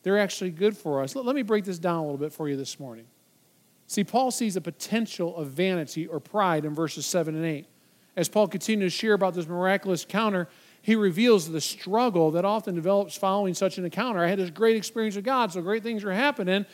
they're 0.03 0.19
actually 0.19 0.51
good 0.51 0.77
for 0.77 1.03
us. 1.03 1.15
Let, 1.17 1.25
let 1.25 1.35
me 1.35 1.43
break 1.43 1.65
this 1.65 1.79
down 1.79 1.99
a 1.99 2.03
little 2.03 2.19
bit 2.19 2.33
for 2.33 2.49
you 2.49 2.57
this 2.57 2.79
morning. 2.79 3.07
See, 3.89 4.05
Paul 4.05 4.31
sees 4.31 4.57
a 4.57 4.61
potential 4.61 5.37
of 5.37 5.49
vanity 5.49 6.07
or 6.07 6.19
pride 6.19 6.65
in 6.65 6.75
verses 6.75 7.07
7 7.07 7.35
and 7.35 7.45
8. 7.45 7.67
As 8.17 8.29
Paul 8.29 8.49
continues 8.49 8.93
to 8.93 8.99
share 8.99 9.13
about 9.13 9.35
this 9.35 9.47
miraculous 9.47 10.05
counter, 10.05 10.49
he 10.87 10.95
reveals 10.95 11.51
the 11.51 11.61
struggle 11.61 12.31
that 12.31 12.45
often 12.45 12.77
develops 12.77 13.17
following 13.17 13.55
such 13.55 13.77
an 13.77 13.85
encounter. 13.85 14.23
I 14.23 14.29
had 14.29 14.39
this 14.39 14.51
great 14.51 14.77
experience 14.77 15.17
with 15.17 15.25
God, 15.25 15.51
so 15.51 15.61
great 15.61 15.83
things 15.83 16.05
are 16.05 16.13
happening. 16.13 16.65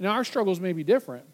Now, 0.00 0.14
our 0.14 0.24
struggles 0.24 0.58
may 0.58 0.72
be 0.72 0.82
different, 0.82 1.26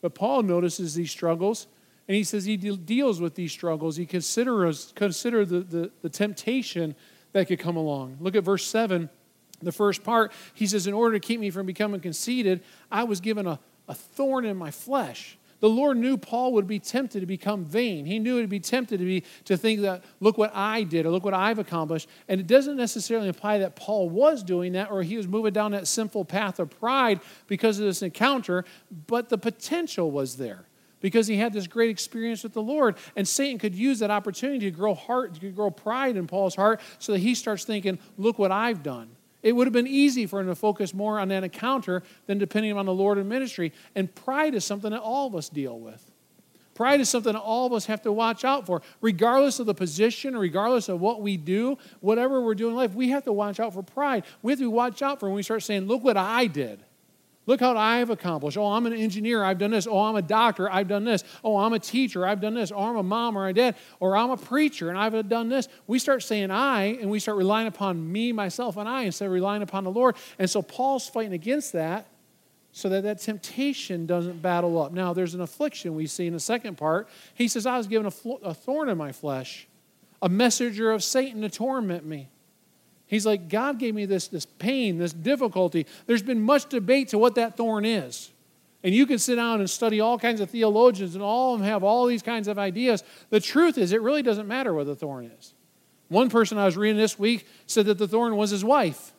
but 0.00 0.16
Paul 0.16 0.42
notices 0.42 0.96
these 0.96 1.12
struggles, 1.12 1.68
and 2.08 2.16
he 2.16 2.24
says 2.24 2.44
he 2.44 2.56
de- 2.56 2.76
deals 2.76 3.20
with 3.20 3.36
these 3.36 3.52
struggles. 3.52 3.96
He 3.96 4.04
considers 4.04 4.92
consider 4.96 5.44
the, 5.44 5.60
the, 5.60 5.92
the 6.02 6.08
temptation 6.08 6.96
that 7.30 7.46
could 7.46 7.60
come 7.60 7.76
along. 7.76 8.16
Look 8.18 8.34
at 8.34 8.42
verse 8.42 8.66
7, 8.66 9.08
the 9.62 9.70
first 9.70 10.02
part. 10.02 10.32
He 10.54 10.66
says, 10.66 10.88
In 10.88 10.94
order 10.94 11.20
to 11.20 11.24
keep 11.24 11.38
me 11.38 11.50
from 11.50 11.66
becoming 11.66 12.00
conceited, 12.00 12.64
I 12.90 13.04
was 13.04 13.20
given 13.20 13.46
a, 13.46 13.60
a 13.86 13.94
thorn 13.94 14.44
in 14.44 14.56
my 14.56 14.72
flesh 14.72 15.38
the 15.60 15.68
Lord 15.68 15.96
knew 15.96 16.16
Paul 16.16 16.52
would 16.54 16.66
be 16.66 16.78
tempted 16.78 17.20
to 17.20 17.26
become 17.26 17.64
vain. 17.64 18.06
He 18.06 18.18
knew 18.18 18.36
he'd 18.36 18.48
be 18.48 18.60
tempted 18.60 18.98
to 18.98 19.04
be 19.04 19.24
to 19.44 19.56
think 19.56 19.80
that 19.80 20.04
look 20.20 20.38
what 20.38 20.54
I 20.54 20.84
did 20.84 21.04
or 21.04 21.10
look 21.10 21.24
what 21.24 21.34
I've 21.34 21.58
accomplished. 21.58 22.08
And 22.28 22.40
it 22.40 22.46
doesn't 22.46 22.76
necessarily 22.76 23.28
imply 23.28 23.58
that 23.58 23.76
Paul 23.76 24.08
was 24.08 24.42
doing 24.42 24.72
that 24.72 24.90
or 24.90 25.02
he 25.02 25.16
was 25.16 25.26
moving 25.26 25.52
down 25.52 25.72
that 25.72 25.88
sinful 25.88 26.26
path 26.26 26.58
of 26.58 26.70
pride 26.70 27.20
because 27.46 27.78
of 27.78 27.86
this 27.86 28.02
encounter, 28.02 28.64
but 29.06 29.28
the 29.28 29.38
potential 29.38 30.10
was 30.10 30.36
there 30.36 30.64
because 31.00 31.26
he 31.26 31.36
had 31.36 31.52
this 31.52 31.66
great 31.66 31.90
experience 31.90 32.42
with 32.42 32.52
the 32.52 32.62
Lord. 32.62 32.96
And 33.16 33.26
Satan 33.26 33.58
could 33.58 33.74
use 33.74 33.98
that 34.00 34.10
opportunity 34.10 34.60
to 34.60 34.70
grow 34.70 34.94
heart, 34.94 35.34
to 35.40 35.50
grow 35.50 35.70
pride 35.70 36.16
in 36.16 36.26
Paul's 36.26 36.54
heart 36.54 36.80
so 36.98 37.12
that 37.12 37.18
he 37.18 37.34
starts 37.34 37.64
thinking, 37.64 37.98
look 38.16 38.38
what 38.38 38.52
I've 38.52 38.82
done. 38.82 39.10
It 39.42 39.52
would 39.52 39.66
have 39.66 39.72
been 39.72 39.86
easy 39.86 40.26
for 40.26 40.40
him 40.40 40.46
to 40.48 40.54
focus 40.54 40.92
more 40.92 41.18
on 41.18 41.28
that 41.28 41.44
encounter 41.44 42.02
than 42.26 42.38
depending 42.38 42.76
on 42.76 42.86
the 42.86 42.94
Lord 42.94 43.18
and 43.18 43.28
ministry. 43.28 43.72
And 43.94 44.12
pride 44.14 44.54
is 44.54 44.64
something 44.64 44.90
that 44.90 45.00
all 45.00 45.26
of 45.26 45.34
us 45.34 45.48
deal 45.48 45.78
with. 45.78 46.10
Pride 46.74 47.00
is 47.00 47.08
something 47.08 47.32
that 47.32 47.40
all 47.40 47.66
of 47.66 47.72
us 47.72 47.86
have 47.86 48.02
to 48.02 48.12
watch 48.12 48.44
out 48.44 48.64
for. 48.64 48.82
Regardless 49.00 49.58
of 49.58 49.66
the 49.66 49.74
position, 49.74 50.36
regardless 50.36 50.88
of 50.88 51.00
what 51.00 51.20
we 51.20 51.36
do, 51.36 51.76
whatever 52.00 52.40
we're 52.40 52.54
doing 52.54 52.70
in 52.70 52.76
life, 52.76 52.94
we 52.94 53.08
have 53.08 53.24
to 53.24 53.32
watch 53.32 53.58
out 53.58 53.74
for 53.74 53.82
pride. 53.82 54.24
We 54.42 54.52
have 54.52 54.60
to 54.60 54.70
watch 54.70 55.02
out 55.02 55.18
for 55.18 55.26
when 55.26 55.34
we 55.34 55.42
start 55.42 55.64
saying, 55.64 55.86
Look 55.86 56.04
what 56.04 56.16
I 56.16 56.46
did. 56.46 56.84
Look 57.48 57.60
how 57.60 57.74
I've 57.78 58.10
accomplished. 58.10 58.58
Oh, 58.58 58.66
I'm 58.66 58.84
an 58.84 58.92
engineer. 58.92 59.42
I've 59.42 59.56
done 59.56 59.70
this. 59.70 59.86
Oh, 59.86 60.00
I'm 60.00 60.16
a 60.16 60.22
doctor. 60.22 60.70
I've 60.70 60.86
done 60.86 61.04
this. 61.04 61.24
Oh, 61.42 61.56
I'm 61.56 61.72
a 61.72 61.78
teacher. 61.78 62.26
I've 62.26 62.42
done 62.42 62.52
this. 62.52 62.70
Or 62.70 62.90
I'm 62.90 62.96
a 62.98 63.02
mom 63.02 63.38
or 63.38 63.48
a 63.48 63.54
dad. 63.54 63.74
Or 64.00 64.18
I'm 64.18 64.28
a 64.28 64.36
preacher 64.36 64.90
and 64.90 64.98
I've 64.98 65.30
done 65.30 65.48
this. 65.48 65.66
We 65.86 65.98
start 65.98 66.22
saying 66.22 66.50
I 66.50 66.98
and 67.00 67.10
we 67.10 67.18
start 67.18 67.38
relying 67.38 67.66
upon 67.66 68.12
me, 68.12 68.32
myself, 68.32 68.76
and 68.76 68.86
I 68.86 69.04
instead 69.04 69.24
of 69.24 69.32
relying 69.32 69.62
upon 69.62 69.84
the 69.84 69.90
Lord. 69.90 70.16
And 70.38 70.50
so 70.50 70.60
Paul's 70.60 71.08
fighting 71.08 71.32
against 71.32 71.72
that 71.72 72.06
so 72.72 72.90
that 72.90 73.02
that 73.04 73.18
temptation 73.18 74.04
doesn't 74.04 74.42
battle 74.42 74.78
up. 74.82 74.92
Now, 74.92 75.14
there's 75.14 75.32
an 75.32 75.40
affliction 75.40 75.94
we 75.94 76.06
see 76.06 76.26
in 76.26 76.34
the 76.34 76.40
second 76.40 76.76
part. 76.76 77.08
He 77.32 77.48
says, 77.48 77.64
I 77.64 77.78
was 77.78 77.86
given 77.86 78.06
a, 78.06 78.28
a 78.46 78.52
thorn 78.52 78.90
in 78.90 78.98
my 78.98 79.12
flesh, 79.12 79.66
a 80.20 80.28
messenger 80.28 80.90
of 80.90 81.02
Satan 81.02 81.40
to 81.40 81.48
torment 81.48 82.04
me. 82.04 82.28
He's 83.08 83.26
like, 83.26 83.48
God 83.48 83.78
gave 83.78 83.94
me 83.94 84.04
this, 84.04 84.28
this 84.28 84.46
pain, 84.46 84.98
this 84.98 85.12
difficulty. 85.12 85.86
There's 86.06 86.22
been 86.22 86.42
much 86.42 86.68
debate 86.68 87.08
to 87.08 87.18
what 87.18 87.34
that 87.34 87.56
thorn 87.56 87.84
is. 87.84 88.30
And 88.84 88.94
you 88.94 89.06
can 89.06 89.18
sit 89.18 89.36
down 89.36 89.60
and 89.60 89.68
study 89.68 90.00
all 90.00 90.18
kinds 90.18 90.40
of 90.40 90.50
theologians, 90.50 91.14
and 91.14 91.24
all 91.24 91.54
of 91.54 91.60
them 91.60 91.68
have 91.68 91.82
all 91.82 92.06
these 92.06 92.22
kinds 92.22 92.46
of 92.46 92.58
ideas. 92.58 93.02
The 93.30 93.40
truth 93.40 93.76
is, 93.76 93.92
it 93.92 94.02
really 94.02 94.22
doesn't 94.22 94.46
matter 94.46 94.72
what 94.72 94.86
the 94.86 94.94
thorn 94.94 95.32
is. 95.38 95.54
One 96.08 96.30
person 96.30 96.58
I 96.58 96.66
was 96.66 96.76
reading 96.76 96.96
this 96.96 97.18
week 97.18 97.46
said 97.66 97.86
that 97.86 97.98
the 97.98 98.06
thorn 98.08 98.36
was 98.36 98.50
his 98.50 98.64
wife. 98.64 99.12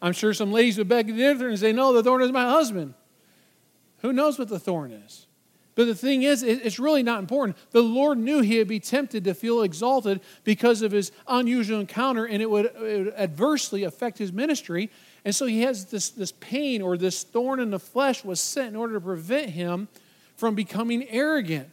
I'm 0.00 0.12
sure 0.12 0.32
some 0.32 0.52
ladies 0.52 0.78
would 0.78 0.88
beg 0.88 1.08
to 1.08 1.12
differ 1.12 1.48
and 1.48 1.58
say, 1.58 1.72
No, 1.72 1.92
the 1.92 2.02
thorn 2.02 2.22
is 2.22 2.32
my 2.32 2.48
husband. 2.48 2.94
Who 3.98 4.12
knows 4.12 4.38
what 4.38 4.48
the 4.48 4.60
thorn 4.60 4.92
is? 4.92 5.27
But 5.78 5.86
the 5.86 5.94
thing 5.94 6.24
is, 6.24 6.42
it's 6.42 6.80
really 6.80 7.04
not 7.04 7.20
important. 7.20 7.56
The 7.70 7.82
Lord 7.82 8.18
knew 8.18 8.40
he 8.40 8.58
would 8.58 8.66
be 8.66 8.80
tempted 8.80 9.22
to 9.22 9.32
feel 9.32 9.62
exalted 9.62 10.20
because 10.42 10.82
of 10.82 10.90
his 10.90 11.12
unusual 11.28 11.78
encounter, 11.78 12.24
and 12.24 12.42
it 12.42 12.50
would, 12.50 12.64
it 12.64 13.04
would 13.04 13.14
adversely 13.14 13.84
affect 13.84 14.18
his 14.18 14.32
ministry. 14.32 14.90
And 15.24 15.32
so 15.32 15.46
he 15.46 15.60
has 15.62 15.84
this, 15.84 16.10
this 16.10 16.32
pain 16.32 16.82
or 16.82 16.96
this 16.96 17.22
thorn 17.22 17.60
in 17.60 17.70
the 17.70 17.78
flesh 17.78 18.24
was 18.24 18.40
sent 18.40 18.70
in 18.70 18.74
order 18.74 18.94
to 18.94 19.00
prevent 19.00 19.50
him 19.50 19.86
from 20.34 20.56
becoming 20.56 21.08
arrogant 21.10 21.70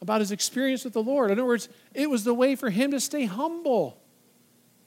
about 0.00 0.20
his 0.20 0.32
experience 0.32 0.82
with 0.82 0.94
the 0.94 1.02
Lord. 1.02 1.30
In 1.30 1.38
other 1.38 1.46
words, 1.46 1.68
it 1.92 2.08
was 2.08 2.24
the 2.24 2.32
way 2.32 2.56
for 2.56 2.70
him 2.70 2.92
to 2.92 2.98
stay 2.98 3.26
humble. 3.26 4.00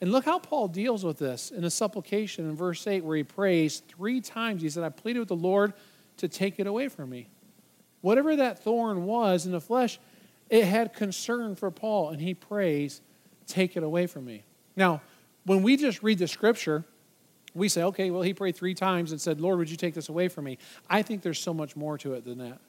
And 0.01 0.11
look 0.11 0.25
how 0.25 0.39
Paul 0.39 0.67
deals 0.67 1.05
with 1.05 1.19
this 1.19 1.51
in 1.51 1.63
a 1.63 1.69
supplication 1.69 2.49
in 2.49 2.55
verse 2.55 2.87
8, 2.87 3.03
where 3.03 3.17
he 3.17 3.23
prays 3.23 3.83
three 3.87 4.19
times. 4.19 4.63
He 4.63 4.69
said, 4.71 4.83
I 4.83 4.89
pleaded 4.89 5.19
with 5.19 5.27
the 5.27 5.35
Lord 5.35 5.73
to 6.17 6.27
take 6.27 6.59
it 6.59 6.65
away 6.65 6.87
from 6.87 7.11
me. 7.11 7.27
Whatever 8.05 8.35
that 8.35 8.59
thorn 8.59 9.07
was 9.07 9.47
in 9.47 9.51
the 9.51 9.59
flesh, 9.59 9.97
it 10.51 10.63
had 10.63 10.93
concern 10.93 11.55
for 11.55 11.71
Paul, 11.71 12.09
and 12.09 12.21
he 12.21 12.35
prays, 12.35 13.01
Take 13.47 13.75
it 13.75 13.81
away 13.81 14.05
from 14.05 14.25
me. 14.25 14.43
Now, 14.75 15.01
when 15.43 15.63
we 15.63 15.75
just 15.75 16.03
read 16.03 16.19
the 16.19 16.27
scripture, 16.27 16.85
we 17.55 17.67
say, 17.67 17.81
okay, 17.81 18.11
well, 18.11 18.21
he 18.21 18.31
prayed 18.31 18.55
three 18.55 18.75
times 18.75 19.09
and 19.11 19.19
said, 19.19 19.41
Lord, 19.41 19.57
would 19.57 19.71
you 19.71 19.75
take 19.75 19.95
this 19.95 20.07
away 20.07 20.27
from 20.27 20.45
me? 20.45 20.59
I 20.87 21.01
think 21.01 21.23
there's 21.23 21.39
so 21.39 21.51
much 21.51 21.75
more 21.75 21.97
to 21.97 22.13
it 22.13 22.25
than 22.25 22.37
that. 22.37 22.59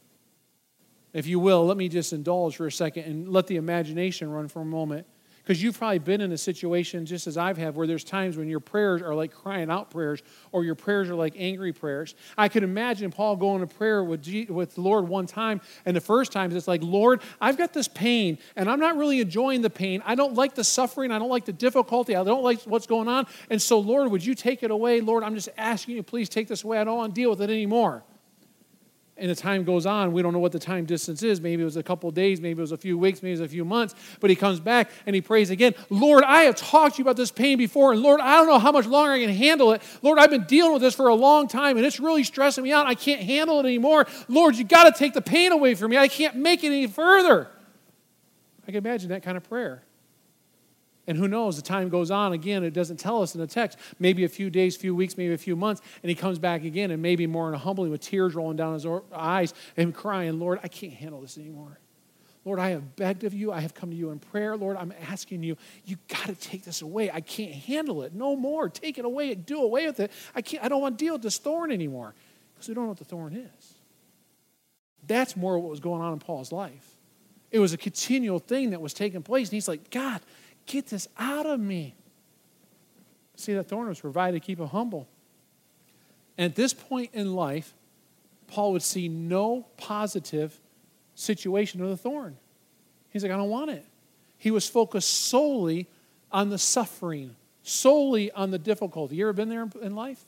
If 1.12 1.26
you 1.26 1.38
will, 1.38 1.66
let 1.66 1.76
me 1.76 1.90
just 1.90 2.14
indulge 2.14 2.57
for 2.57 2.66
a 2.66 2.73
second 2.73 3.05
and 3.05 3.28
let 3.28 3.47
the 3.47 3.57
imagination 3.57 4.31
run 4.31 4.49
for 4.49 4.62
a 4.62 4.64
moment. 4.64 5.07
Because 5.47 5.62
you've 5.62 5.79
probably 5.79 6.00
been 6.00 6.21
in 6.21 6.33
a 6.33 6.37
situation, 6.37 7.07
just 7.07 7.29
as 7.29 7.37
I've 7.37 7.57
had, 7.57 7.76
where 7.76 7.87
there's 7.87 8.03
times 8.03 8.37
when 8.37 8.49
your 8.49 8.59
prayers 8.59 9.00
are 9.00 9.15
like 9.15 9.33
crying 9.33 9.71
out 9.71 9.93
prayers 9.93 10.21
or 10.50 10.65
your 10.65 10.75
prayers 10.75 11.09
are 11.09 11.15
like 11.15 11.35
angry 11.37 11.73
prayers. 11.73 12.17
I 12.37 12.49
could 12.49 12.65
imagine 12.65 13.12
Paul 13.12 13.37
going 13.37 13.61
to 13.61 13.73
prayer 13.73 14.03
with, 14.03 14.25
G- 14.25 14.47
with 14.47 14.75
the 14.75 14.81
Lord 14.81 15.07
one 15.07 15.29
time, 15.29 15.61
and 15.85 15.97
the 15.97 16.00
first 16.00 16.33
time 16.33 16.50
it's 16.50 16.67
like, 16.67 16.83
Lord, 16.83 17.23
I've 17.41 17.57
got 17.57 17.73
this 17.73 17.87
pain, 17.87 18.38
and 18.57 18.69
I'm 18.69 18.81
not 18.81 18.97
really 18.97 19.21
enjoying 19.21 19.62
the 19.62 19.71
pain. 19.71 20.03
I 20.05 20.17
don't 20.17 20.35
like 20.35 20.57
the 20.57 20.65
suffering. 20.65 21.12
I 21.12 21.21
don't 21.21 21.31
like 21.31 21.45
the 21.45 21.53
difficulty. 21.53 22.17
I 22.17 22.25
don't 22.25 22.43
like 22.43 22.62
what's 22.62 22.88
going 22.88 23.07
on. 23.07 23.29
And 23.49 23.62
so, 23.62 23.79
Lord, 23.79 24.11
would 24.11 24.26
you 24.26 24.35
take 24.35 24.65
it 24.65 24.73
away? 24.73 25.00
Lord, 25.00 25.23
I'm 25.23 25.37
just 25.37 25.50
asking 25.57 25.95
you, 25.95 26.03
please 26.03 26.29
take 26.29 26.49
this 26.49 26.65
away. 26.65 26.79
I 26.79 26.83
don't 26.83 26.97
want 26.97 27.15
to 27.15 27.21
deal 27.21 27.31
with 27.31 27.41
it 27.41 27.50
anymore 27.50 28.03
and 29.19 29.31
the 29.31 29.35
time 29.35 29.65
goes 29.65 29.87
on. 29.87 30.13
We 30.13 30.23
don't 30.23 30.33
know 30.33 30.39
what 30.39 30.53
the 30.53 30.59
time 30.59 30.85
distance 30.85 31.23
is. 31.23 31.41
Maybe 31.41 31.63
it 31.63 31.65
was 31.65 31.77
a 31.77 31.83
couple 31.83 32.11
days, 32.11 32.41
maybe 32.41 32.59
it 32.59 32.63
was 32.63 32.73
a 32.73 32.77
few 32.77 32.99
weeks, 32.99 33.23
maybe 33.23 33.33
it 33.33 33.41
was 33.41 33.49
a 33.49 33.49
few 33.49 33.65
months. 33.65 33.95
But 34.21 34.31
he 34.31 34.37
comes 34.37 34.61
back 34.61 34.91
and 35.07 35.15
he 35.15 35.23
prays 35.23 35.51
again. 35.51 35.75
Lord, 35.89 36.25
I 36.25 36.43
have 36.43 36.57
talked 36.57 36.97
to 36.97 36.99
you 36.99 37.05
about 37.05 37.17
this 37.17 37.31
pain 37.31 37.59
before, 37.59 37.93
and 37.93 38.03
Lord, 38.03 38.21
I 38.21 38.37
don't 38.37 38.47
know 38.47 38.59
how 38.59 38.73
much 38.73 38.87
longer 38.87 39.13
I 39.13 39.21
can 39.21 39.31
handle 39.31 39.73
it. 39.73 39.83
Lord, 40.03 40.19
I've 40.19 40.31
been 40.31 40.45
dealing 40.45 40.73
with 40.73 40.83
this 40.83 40.95
for 40.95 41.09
a 41.09 41.15
long 41.15 41.49
time, 41.49 41.77
and 41.77 41.87
it's 41.87 42.01
really 42.01 42.25
stressing 42.25 42.65
me 42.65 42.73
out. 42.73 42.87
I 42.87 42.95
can't 42.95 43.23
handle 43.23 43.59
it 43.61 43.65
anymore. 43.65 44.07
Lord, 44.29 44.57
you 44.57 44.65
got 44.65 44.85
to 44.85 44.99
take 44.99 45.15
the 45.15 45.23
pain 45.23 45.53
away 45.53 45.75
from 45.75 45.91
me. 45.91 45.97
I 45.97 46.09
can't 46.09 46.37
make 46.37 46.63
it 46.63 46.69
any 46.69 46.87
further. 46.87 47.49
I 48.65 48.67
can 48.67 48.77
imagine 48.77 49.11
that 49.11 49.23
kind 49.23 49.37
of 49.37 49.49
prayer. 49.49 49.83
And 51.07 51.17
who 51.17 51.29
knows, 51.29 51.57
the 51.57 51.63
time 51.63 51.89
goes 51.89 52.11
on 52.11 52.33
again, 52.33 52.65
it 52.65 52.73
doesn't 52.73 52.99
tell 52.99 53.23
us 53.23 53.35
in 53.35 53.41
the 53.41 53.47
text. 53.47 53.79
Maybe 53.99 54.25
a 54.25 54.29
few 54.29 54.51
days, 54.51 54.77
few 54.77 54.95
weeks, 54.95 55.17
maybe 55.17 55.35
a 55.35 55.39
few 55.39 55.55
months, 55.55 55.83
and 56.03 56.11
he 56.11 56.17
comes 56.17 56.39
back 56.39 56.65
again, 56.65 56.91
and 56.91 57.01
maybe 57.01 57.27
more 57.27 57.49
in 57.49 57.55
a 57.55 57.59
humbling 57.59 57.91
with 57.91 58.01
tears 58.01 58.35
rolling 58.35 58.57
down 58.57 58.75
his 58.75 58.87
eyes 59.13 59.55
and 59.77 59.95
crying, 59.95 60.41
Lord, 60.41 60.59
I 60.63 60.69
can't 60.69 60.93
handle 60.93 61.21
this 61.21 61.39
anymore. 61.39 61.79
Lord, 62.45 62.61
I 62.61 62.71
have 62.71 62.95
begged 62.95 63.25
of 63.25 63.35
you. 63.35 63.51
I 63.51 63.59
have 63.59 63.75
come 63.75 63.91
to 63.91 63.97
you 63.97 64.11
in 64.11 64.21
prayer. 64.21 64.57
Lord, 64.57 64.77
I'm 64.77 64.95
asking 65.11 65.43
you, 65.43 65.57
you 65.85 65.97
got 66.07 66.27
to 66.27 66.35
take 66.37 66.65
this 66.65 66.81
away. 66.81 67.11
I 67.11 67.21
can't 67.21 67.53
handle 67.53 68.05
it. 68.05 68.15
No 68.15 68.37
more. 68.37 68.69
Take 68.69 68.99
it 68.99 69.05
away. 69.05 69.35
Do 69.35 69.63
away 69.63 69.85
with 69.87 69.99
it. 69.99 70.13
I 70.33 70.43
can't, 70.43 70.63
I 70.63 70.69
don't 70.69 70.81
want 70.81 70.97
to 70.97 71.05
deal 71.05 71.15
with 71.15 71.23
this 71.23 71.39
thorn 71.39 71.73
anymore. 71.73 72.15
Because 72.55 72.69
we 72.69 72.75
don't 72.75 72.85
know 72.85 72.91
what 72.91 72.99
the 72.99 73.05
thorn 73.05 73.35
is. 73.35 73.75
That's 75.09 75.37
more 75.37 75.59
what 75.59 75.71
was 75.71 75.81
going 75.81 76.01
on 76.01 76.13
in 76.13 76.21
Paul's 76.21 76.53
life. 76.53 76.89
It 77.51 77.59
was 77.59 77.73
a 77.73 77.77
continual 77.77 78.39
thing 78.39 78.71
that 78.71 78.81
was 78.81 78.95
taking 78.95 79.23
place. 79.23 79.49
And 79.49 79.55
he's 79.55 79.67
like, 79.67 79.91
God, 79.91 80.21
Get 80.67 80.87
this 80.87 81.09
out 81.19 81.47
of 81.47 81.61
me. 81.61 81.95
See, 83.37 83.55
that 83.55 83.65
thorn 83.69 83.89
was 83.89 84.01
provided 84.01 84.41
to 84.41 84.45
keep 84.45 84.59
him 84.59 84.67
humble. 84.67 85.09
And 86.37 86.51
at 86.51 86.57
this 86.57 86.75
point 86.75 87.11
in 87.13 87.35
life, 87.35 87.75
Paul 88.49 88.73
would 88.73 88.83
see 88.83 89.09
no 89.09 89.67
positive 89.77 90.59
situation 91.15 91.81
of 91.81 91.89
the 91.89 91.97
thorn. 91.97 92.37
He's 93.11 93.23
like, 93.23 93.33
I 93.33 93.37
don't 93.37 93.51
want 93.51 93.71
it. 93.71 93.85
He 94.39 94.51
was 94.51 94.69
focused 94.69 95.11
solely 95.11 95.89
on 96.31 96.51
the 96.51 96.59
suffering, 96.59 97.37
solely 97.63 98.31
on 98.33 98.51
the 98.51 98.59
difficulty. 98.59 99.17
You 99.17 99.25
ever 99.25 99.33
been 99.33 99.49
there 99.49 99.69
in 99.81 99.95
life? 99.95 100.25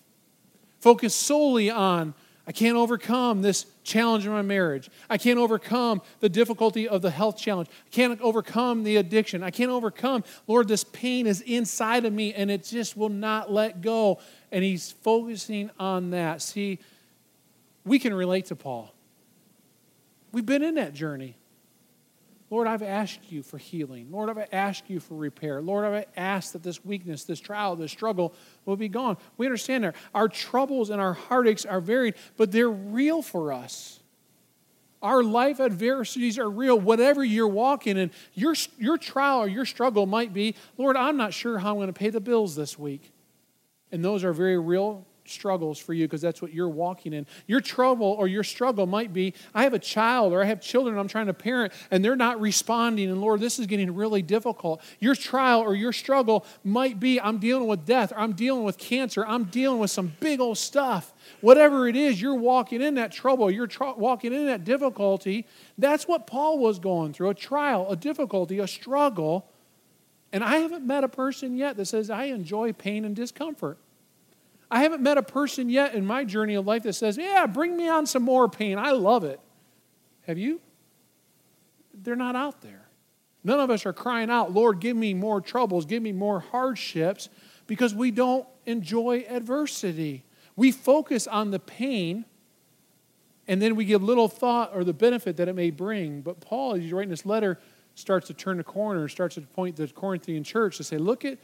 Focused 0.81 1.19
solely 1.19 1.71
on 1.71 2.15
I 2.49 2.53
can't 2.53 2.79
overcome 2.79 3.43
this 3.43 3.67
challenge 3.85 4.25
in 4.25 4.33
my 4.33 4.41
marriage. 4.41 4.89
I 5.11 5.19
can't 5.19 5.39
overcome 5.39 6.01
the 6.21 6.31
difficulty 6.31 6.89
of 6.89 7.03
the 7.03 7.11
health 7.11 7.37
challenge. 7.37 7.69
I 7.69 7.91
can't 7.91 8.19
overcome 8.23 8.85
the 8.85 8.97
addiction. 8.97 9.43
I 9.43 9.51
can't 9.51 9.71
overcome, 9.71 10.25
Lord, 10.47 10.67
this 10.67 10.83
pain 10.83 11.27
is 11.27 11.43
inside 11.43 12.07
of 12.07 12.13
me 12.15 12.33
and 12.33 12.51
it 12.51 12.65
just 12.65 12.97
will 12.97 13.11
not 13.11 13.53
let 13.53 13.83
go. 13.83 14.19
And 14.51 14.65
he's 14.65 14.91
focusing 14.91 15.71
on 15.79 16.09
that. 16.13 16.41
See, 16.41 16.79
we 17.85 17.99
can 17.99 18.15
relate 18.15 18.47
to 18.47 18.57
Paul. 18.57 18.95
We've 20.33 20.47
been 20.47 20.63
in 20.63 20.77
that 20.77 20.95
journey. 20.95 21.37
Lord, 22.51 22.67
I've 22.67 22.83
asked 22.83 23.31
you 23.31 23.43
for 23.43 23.59
healing. 23.59 24.09
Lord, 24.11 24.31
I've 24.31 24.49
asked 24.53 24.85
you 24.89 25.01
for 25.01 25.15
repair. 25.15 25.61
Lord, 25.61 25.85
I've 25.85 26.07
asked 26.17 26.55
that 26.55 26.63
this 26.63 26.83
weakness, 26.85 27.25
this 27.25 27.41
trial, 27.41 27.77
this 27.77 27.93
struggle 27.93 28.33
will 28.65 28.77
be 28.77 28.89
gone. 28.89 29.19
We 29.37 29.47
understand 29.47 29.85
that 29.85 29.97
our 30.15 30.29
troubles 30.29 30.89
and 30.89 31.01
our 31.01 31.13
heartaches 31.13 31.67
are 31.67 31.81
varied, 31.81 32.15
but 32.37 32.51
they're 32.51 32.71
real 32.71 33.21
for 33.21 33.53
us. 33.53 34.01
Our 35.03 35.23
life 35.23 35.61
adversities 35.61 36.39
are 36.39 36.51
real. 36.51 36.79
Whatever 36.81 37.23
you're 37.23 37.47
walking 37.47 37.97
in, 37.99 38.11
your, 38.35 38.55
your 38.79 38.99
trial 38.99 39.41
or 39.41 39.49
your 39.49 39.65
struggle 39.65 40.07
might 40.07 40.33
be, 40.33 40.55
Lord, 40.77 40.97
I'm 40.97 41.17
not 41.17 41.35
sure 41.35 41.59
how 41.59 41.71
I'm 41.71 41.77
going 41.77 41.89
to 41.89 41.93
pay 41.93 42.11
the 42.11 42.21
bills 42.21 42.57
this 42.57 42.79
week. 42.79 43.13
And 43.93 44.05
those 44.05 44.25
are 44.25 44.33
very 44.33 44.59
real 44.59 45.07
struggles 45.31 45.79
for 45.79 45.93
you 45.93 46.07
because 46.07 46.21
that's 46.21 46.41
what 46.41 46.53
you're 46.53 46.69
walking 46.69 47.13
in. 47.13 47.27
Your 47.47 47.61
trouble 47.61 48.07
or 48.19 48.29
your 48.29 48.45
struggle 48.45 48.87
might 48.87 49.13
be 49.13 49.35
I 49.55 49.63
have 49.63 49.75
a 49.75 49.79
child 49.79 50.33
or 50.33 50.43
I 50.43 50.47
have 50.47 50.61
children 50.61 50.99
I'm 50.99 51.09
trying 51.09 51.27
to 51.27 51.35
parent 51.35 51.73
and 51.91 52.05
they're 52.05 52.17
not 52.17 52.41
responding, 52.41 53.11
and 53.11 53.21
Lord, 53.21 53.41
this 53.41 53.59
is 53.59 53.67
getting 53.67 53.95
really 53.95 54.23
difficult. 54.23 54.81
Your 55.01 55.15
trial 55.15 55.61
or 55.61 55.75
your 55.75 55.93
struggle 55.93 56.45
might 56.65 56.99
be 57.01 57.21
I'm 57.21 57.39
dealing 57.39 57.67
with 57.67 57.85
death, 57.85 58.13
or 58.13 58.19
I'm 58.19 58.33
dealing 58.33 58.65
with 58.65 58.79
cancer, 58.79 59.25
I'm 59.27 59.45
dealing 59.45 59.79
with 59.79 59.91
some 59.91 60.13
big 60.21 60.41
old 60.41 60.59
stuff. 60.59 61.13
Whatever 61.41 61.89
it 61.89 61.97
is, 61.97 62.21
you're 62.21 62.35
walking 62.35 62.83
in 62.83 62.95
that 62.95 63.13
trouble, 63.13 63.51
you're 63.51 63.67
tr- 63.67 63.95
walking 63.97 64.33
in 64.33 64.47
that 64.47 64.65
difficulty. 64.65 65.47
That's 65.77 66.09
what 66.09 66.27
Paul 66.27 66.59
was 66.59 66.79
going 66.79 67.13
through 67.13 67.31
a 67.31 67.35
trial, 67.35 67.91
a 67.91 67.97
difficulty, 67.97 68.59
a 68.59 68.67
struggle. 68.67 69.51
And 70.33 70.45
I 70.45 70.59
haven't 70.59 70.87
met 70.87 71.05
a 71.05 71.09
person 71.09 71.57
yet 71.57 71.77
that 71.77 71.87
says, 71.87 72.11
I 72.11 72.25
enjoy 72.25 72.73
pain 72.73 73.05
and 73.05 73.17
discomfort. 73.17 73.79
I 74.71 74.83
haven't 74.83 75.03
met 75.03 75.17
a 75.19 75.23
person 75.23 75.69
yet 75.69 75.95
in 75.95 76.05
my 76.05 76.25
journey 76.25 76.55
of 76.55 76.67
life 76.67 76.83
that 76.83 76.95
says, 76.95 77.17
Yeah, 77.17 77.47
bring 77.47 77.77
me 77.77 77.89
on 77.89 78.07
some 78.07 78.23
more 78.23 78.49
pain. 78.49 78.79
I 78.79 78.91
love 78.93 79.25
it. 79.25 79.41
Have 80.27 80.39
you? 80.39 80.61
They're 81.95 82.17
not 82.17 82.37
out 82.37 82.61
there. 82.61 82.89
None 83.45 83.61
of 83.61 83.71
us 83.71 83.87
are 83.87 83.93
crying 83.93 84.31
out, 84.31 84.53
Lord, 84.53 84.81
give 84.81 84.97
me 84.97 85.15
more 85.15 85.41
troubles, 85.41 85.87
give 85.87 86.03
me 86.03 86.13
more 86.13 86.41
hardships, 86.41 87.29
because 87.67 87.95
we 87.95 88.11
don't 88.11 88.47
enjoy 88.67 89.25
adversity. 89.29 90.25
We 90.57 90.73
focus 90.73 91.27
on 91.27 91.51
the 91.51 91.59
pain 91.59 92.25
and 93.49 93.63
then 93.63 93.77
we 93.77 93.87
give 93.87 94.03
little 94.03 94.29
thought 94.29 94.73
or 94.75 94.85
the 94.85 94.93
benefit 94.93 95.39
that 95.39 95.49
it 95.49 95.55
may 95.55 95.71
bring. 95.71 96.21
But 96.21 96.41
Paul, 96.41 96.75
as 96.75 96.83
he's 96.83 96.93
writing 96.93 97.09
this 97.09 97.25
letter, 97.25 97.59
starts 97.95 98.27
to 98.27 98.35
turn 98.35 98.59
the 98.59 98.65
corner, 98.65 99.09
starts 99.09 99.37
to 99.37 99.41
point 99.41 99.77
the 99.77 99.89
Corinthian 99.89 100.45
church 100.45 100.77
to 100.77 100.85
say, 100.85 100.99
look 100.99 101.25
at 101.25 101.39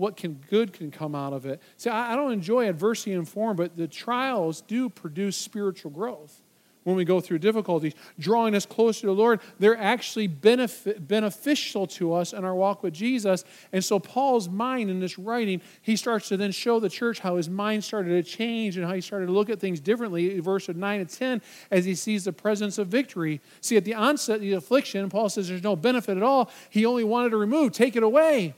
what 0.00 0.16
can 0.16 0.40
good 0.48 0.72
can 0.72 0.90
come 0.90 1.14
out 1.14 1.32
of 1.32 1.46
it. 1.46 1.60
See, 1.76 1.90
I, 1.90 2.14
I 2.14 2.16
don't 2.16 2.32
enjoy 2.32 2.68
adversity 2.68 3.12
and 3.12 3.28
form, 3.28 3.56
but 3.56 3.76
the 3.76 3.86
trials 3.86 4.62
do 4.62 4.88
produce 4.88 5.36
spiritual 5.36 5.90
growth 5.90 6.40
when 6.84 6.96
we 6.96 7.04
go 7.04 7.20
through 7.20 7.38
difficulties, 7.38 7.92
drawing 8.18 8.54
us 8.54 8.64
closer 8.64 9.02
to 9.02 9.06
the 9.08 9.12
Lord, 9.12 9.40
they're 9.58 9.76
actually 9.76 10.26
benefit, 10.26 11.06
beneficial 11.06 11.86
to 11.88 12.14
us 12.14 12.32
in 12.32 12.44
our 12.44 12.54
walk 12.54 12.82
with 12.82 12.94
Jesus. 12.94 13.44
And 13.72 13.84
so, 13.84 13.98
Paul's 13.98 14.48
mind 14.48 14.90
in 14.90 14.98
this 14.98 15.18
writing, 15.18 15.60
he 15.82 15.96
starts 15.96 16.28
to 16.28 16.36
then 16.36 16.52
show 16.52 16.80
the 16.80 16.88
church 16.88 17.20
how 17.20 17.36
his 17.36 17.48
mind 17.48 17.84
started 17.84 18.10
to 18.10 18.22
change 18.22 18.76
and 18.76 18.86
how 18.86 18.94
he 18.94 19.00
started 19.00 19.26
to 19.26 19.32
look 19.32 19.50
at 19.50 19.60
things 19.60 19.78
differently. 19.80 20.40
Verse 20.40 20.68
9 20.68 21.00
and 21.00 21.08
10, 21.08 21.42
as 21.70 21.84
he 21.84 21.94
sees 21.94 22.24
the 22.24 22.32
presence 22.32 22.78
of 22.78 22.88
victory. 22.88 23.40
See, 23.60 23.76
at 23.76 23.84
the 23.84 23.94
onset 23.94 24.36
of 24.36 24.40
the 24.42 24.54
affliction, 24.54 25.08
Paul 25.10 25.28
says 25.28 25.48
there's 25.48 25.62
no 25.62 25.76
benefit 25.76 26.16
at 26.16 26.22
all. 26.22 26.50
He 26.70 26.86
only 26.86 27.04
wanted 27.04 27.30
to 27.30 27.36
remove, 27.36 27.72
take 27.72 27.96
it 27.96 28.02
away. 28.02 28.54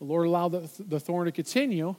The 0.00 0.06
Lord 0.06 0.26
allowed 0.26 0.52
the, 0.52 0.82
the 0.82 0.98
thorn 0.98 1.26
to 1.26 1.32
continue 1.32 1.94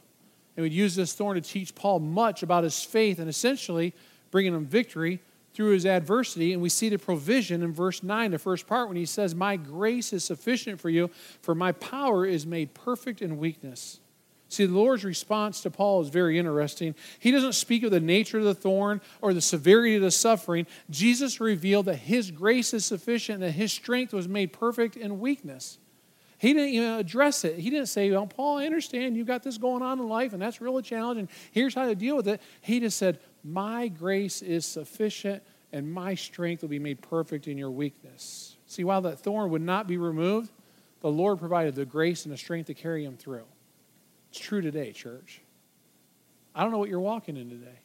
and 0.58 0.63
would 0.63 0.74
use 0.74 0.96
this 0.96 1.13
thorn 1.13 1.36
to 1.36 1.41
teach 1.41 1.74
Paul 1.75 2.00
much 2.00 2.43
about 2.43 2.63
his 2.63 2.84
faith 2.84 3.20
and 3.20 3.29
essentially 3.29 3.93
bringing 4.31 4.53
him 4.53 4.65
victory 4.65 5.20
through 5.53 5.72
his 5.72 5.86
adversity. 5.86 6.51
And 6.51 6.62
we 6.62 6.70
see 6.70 6.89
the 6.89 6.98
provision 6.98 7.62
in 7.62 7.74
verse 7.74 8.03
9, 8.03 8.31
the 8.31 8.39
first 8.39 8.67
part, 8.67 8.88
when 8.88 8.98
he 8.98 9.05
says, 9.05 9.36
My 9.36 9.55
grace 9.55 10.13
is 10.13 10.24
sufficient 10.24 10.81
for 10.81 10.89
you, 10.89 11.10
for 11.41 11.53
my 11.53 11.72
power 11.74 12.25
is 12.25 12.46
made 12.46 12.74
perfect 12.74 13.22
in 13.22 13.38
weakness. 13.38 14.00
See, 14.50 14.65
the 14.65 14.74
Lord's 14.74 15.05
response 15.05 15.62
to 15.62 15.70
Paul 15.70 16.01
is 16.01 16.10
very 16.10 16.38
interesting. 16.38 16.93
He 17.20 17.31
doesn't 17.31 17.53
speak 17.53 17.84
of 17.84 17.91
the 17.91 18.01
nature 18.01 18.39
of 18.39 18.43
the 18.43 18.55
thorn 18.55 19.00
or 19.22 19.34
the 19.34 19.39
severity 19.39 19.96
of 19.96 20.01
the 20.01 20.12
suffering. 20.12 20.67
Jesus 20.89 21.39
revealed 21.39 21.86
that 21.86 21.96
his 21.96 22.31
grace 22.31 22.74
is 22.74 22.84
sufficient 22.84 23.39
that 23.39 23.51
his 23.51 23.72
strength 23.72 24.12
was 24.12 24.27
made 24.27 24.51
perfect 24.51 24.98
in 24.98 25.22
weakness. 25.22 25.77
He 26.41 26.53
didn't 26.53 26.69
even 26.69 26.93
address 26.93 27.45
it. 27.45 27.60
He 27.60 27.69
didn't 27.69 27.86
say, 27.86 28.10
Well, 28.10 28.25
Paul, 28.25 28.57
I 28.57 28.65
understand 28.65 29.15
you've 29.15 29.27
got 29.27 29.43
this 29.43 29.60
going 29.60 29.83
on 29.83 30.00
in 30.00 30.10
life 30.10 30.33
and 30.33 30.41
that's 30.41 30.60
really 30.60 30.81
challenging. 30.81 31.29
Here's 31.51 31.75
how 31.75 31.86
to 31.86 31.93
deal 31.93 32.15
with 32.15 32.27
it. 32.27 32.41
He 32.62 32.79
just 32.79 32.98
said, 32.98 33.19
My 33.43 33.89
grace 33.89 34.41
is 34.41 34.65
sufficient 34.65 35.43
and 35.71 35.93
my 35.93 36.15
strength 36.15 36.63
will 36.63 36.69
be 36.69 36.79
made 36.79 37.00
perfect 37.00 37.48
in 37.48 37.60
your 37.60 37.69
weakness. 37.69 38.57
See, 38.65 38.83
while 38.83 39.01
that 39.01 39.19
thorn 39.19 39.51
would 39.51 39.62
not 39.62 39.86
be 39.86 39.98
removed, 39.98 40.50
the 41.01 41.12
Lord 41.12 41.38
provided 41.38 41.75
the 41.75 41.86
grace 41.86 42.25
and 42.25 42.33
the 42.33 42.38
strength 42.39 42.65
to 42.67 42.74
carry 42.74 43.05
him 43.05 43.17
through. 43.17 43.45
It's 44.31 44.39
true 44.39 44.62
today, 44.62 44.93
church. 44.93 45.41
I 46.55 46.63
don't 46.63 46.71
know 46.71 46.79
what 46.79 46.89
you're 46.89 47.00
walking 47.00 47.38
in 47.38 47.51
today. 47.51 47.81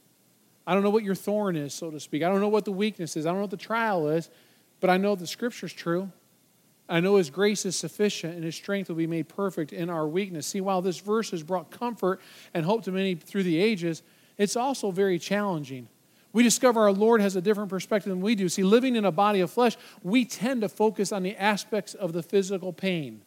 I 0.67 0.73
don't 0.73 0.83
know 0.83 0.89
what 0.89 1.05
your 1.05 1.15
thorn 1.15 1.57
is, 1.57 1.75
so 1.75 1.91
to 1.91 2.01
speak. 2.01 2.23
I 2.23 2.31
don't 2.31 2.41
know 2.41 2.49
what 2.49 2.65
the 2.65 2.73
weakness 2.73 3.19
is. 3.19 3.27
I 3.27 3.29
don't 3.29 3.37
know 3.37 3.43
what 3.43 3.51
the 3.51 3.59
trial 3.59 4.09
is, 4.09 4.31
but 4.81 4.89
I 4.89 4.97
know 4.97 5.15
the 5.15 5.27
scripture's 5.27 5.75
true. 5.75 6.11
I 6.89 7.01
know 7.01 7.17
his 7.17 7.31
grace 7.31 7.67
is 7.67 7.77
sufficient 7.77 8.35
and 8.35 8.45
his 8.45 8.55
strength 8.55 8.89
will 8.89 8.97
be 8.97 9.07
made 9.07 9.29
perfect 9.29 9.73
in 9.73 9.91
our 9.91 10.07
weakness. 10.07 10.47
See, 10.47 10.61
while 10.61 10.83
this 10.83 10.99
verse 10.99 11.31
has 11.31 11.43
brought 11.43 11.71
comfort 11.71 12.21
and 12.55 12.65
hope 12.65 12.85
to 12.85 12.93
many 12.93 13.15
through 13.17 13.43
the 13.43 13.61
ages, 13.61 14.03
it's 14.39 14.57
also 14.57 14.91
very 14.91 15.19
challenging. 15.19 15.89
We 16.33 16.43
discover 16.43 16.83
our 16.83 16.93
Lord 16.93 17.21
has 17.23 17.35
a 17.35 17.41
different 17.41 17.71
perspective 17.71 18.11
than 18.11 18.21
we 18.21 18.35
do. 18.35 18.49
See, 18.49 18.63
living 18.63 18.95
in 18.95 19.05
a 19.05 19.11
body 19.11 19.41
of 19.41 19.51
flesh, 19.51 19.77
we 20.03 20.25
tend 20.25 20.61
to 20.61 20.69
focus 20.69 21.11
on 21.11 21.23
the 21.23 21.35
aspects 21.37 21.95
of 21.95 22.13
the 22.13 22.23
physical 22.23 22.73
pain. 22.73 23.23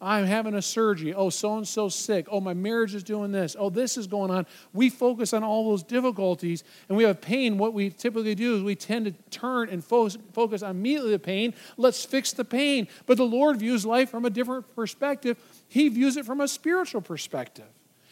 I'm 0.00 0.26
having 0.26 0.54
a 0.54 0.60
surgery. 0.60 1.14
Oh, 1.14 1.30
so 1.30 1.56
and 1.56 1.66
so 1.66 1.88
sick. 1.88 2.26
Oh, 2.30 2.40
my 2.40 2.52
marriage 2.52 2.94
is 2.94 3.02
doing 3.02 3.32
this. 3.32 3.56
Oh, 3.58 3.70
this 3.70 3.96
is 3.96 4.06
going 4.06 4.30
on. 4.30 4.46
We 4.72 4.90
focus 4.90 5.32
on 5.32 5.42
all 5.42 5.70
those 5.70 5.82
difficulties 5.82 6.62
and 6.88 6.98
we 6.98 7.04
have 7.04 7.20
pain. 7.20 7.56
What 7.56 7.72
we 7.72 7.90
typically 7.90 8.34
do 8.34 8.56
is 8.56 8.62
we 8.62 8.74
tend 8.74 9.06
to 9.06 9.12
turn 9.30 9.70
and 9.70 9.82
focus 9.82 10.62
on 10.62 10.70
immediately 10.72 11.12
the 11.12 11.18
pain. 11.18 11.54
Let's 11.76 12.04
fix 12.04 12.32
the 12.32 12.44
pain. 12.44 12.88
But 13.06 13.16
the 13.16 13.24
Lord 13.24 13.58
views 13.58 13.86
life 13.86 14.10
from 14.10 14.24
a 14.24 14.30
different 14.30 14.74
perspective, 14.74 15.38
He 15.68 15.88
views 15.88 16.16
it 16.16 16.26
from 16.26 16.40
a 16.40 16.48
spiritual 16.48 17.00
perspective. 17.00 17.66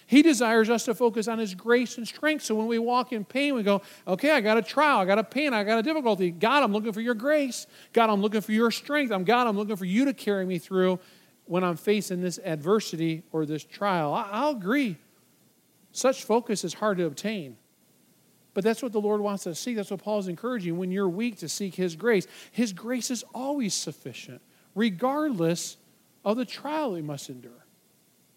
He 0.07 0.23
desires 0.23 0.69
us 0.69 0.85
to 0.85 0.95
focus 0.95 1.27
on 1.27 1.39
His 1.39 1.55
grace 1.55 1.97
and 1.99 2.07
strength. 2.07 2.45
So 2.45 2.55
when 2.55 2.67
we 2.67 2.79
walk 2.79 3.13
in 3.13 3.25
pain, 3.25 3.55
we 3.55 3.63
go, 3.63 3.83
okay, 4.07 4.31
I 4.31 4.41
got 4.41 4.57
a 4.57 4.63
trial, 4.63 4.99
I 4.99 5.05
got 5.05 5.19
a 5.19 5.25
pain, 5.25 5.53
I 5.55 5.65
got 5.65 5.79
a 5.79 5.83
difficulty. 5.83 6.31
God, 6.31 6.63
I'm 6.63 6.73
looking 6.73 6.93
for 6.93 7.01
your 7.01 7.15
grace. 7.15 7.67
God, 7.93 8.09
I'm 8.09 8.21
looking 8.21 8.41
for 8.41 8.53
your 8.53 8.71
strength. 8.71 9.11
I'm 9.11 9.25
God, 9.25 9.47
I'm 9.47 9.57
looking 9.57 9.77
for 9.77 9.85
you 9.85 10.05
to 10.07 10.13
carry 10.13 10.45
me 10.45 10.59
through 10.59 10.99
when 11.47 11.65
I'm 11.65 11.77
facing 11.77 12.21
this 12.21 12.39
adversity 12.45 13.23
or 13.33 13.45
this 13.47 13.65
trial. 13.65 14.15
I, 14.15 14.45
will 14.45 14.57
agree. 14.57 14.97
Such 15.93 16.25
focus 16.25 16.65
is 16.65 16.75
hard 16.75 16.99
to 16.99 17.05
obtain. 17.05 17.57
But 18.55 18.65
that's 18.65 18.83
what 18.83 18.93
the 18.93 19.01
Lord 19.01 19.21
wants 19.21 19.47
us 19.47 19.57
to 19.57 19.63
see. 19.63 19.75
That's 19.75 19.91
what 19.91 20.03
Paul 20.03 20.19
is 20.19 20.29
encouraging. 20.29 20.77
When 20.77 20.91
you're 20.91 21.09
weak, 21.09 21.39
to 21.39 21.49
seek 21.49 21.75
His 21.75 21.97
grace. 21.97 22.27
His 22.51 22.73
grace 22.73 23.11
is 23.11 23.25
always 23.35 23.75
sufficient, 23.75 24.43
regardless 24.75 25.77
of 26.25 26.37
the 26.37 26.45
trial 26.45 26.93
we 26.93 27.03
must 27.03 27.31
endure. 27.31 27.67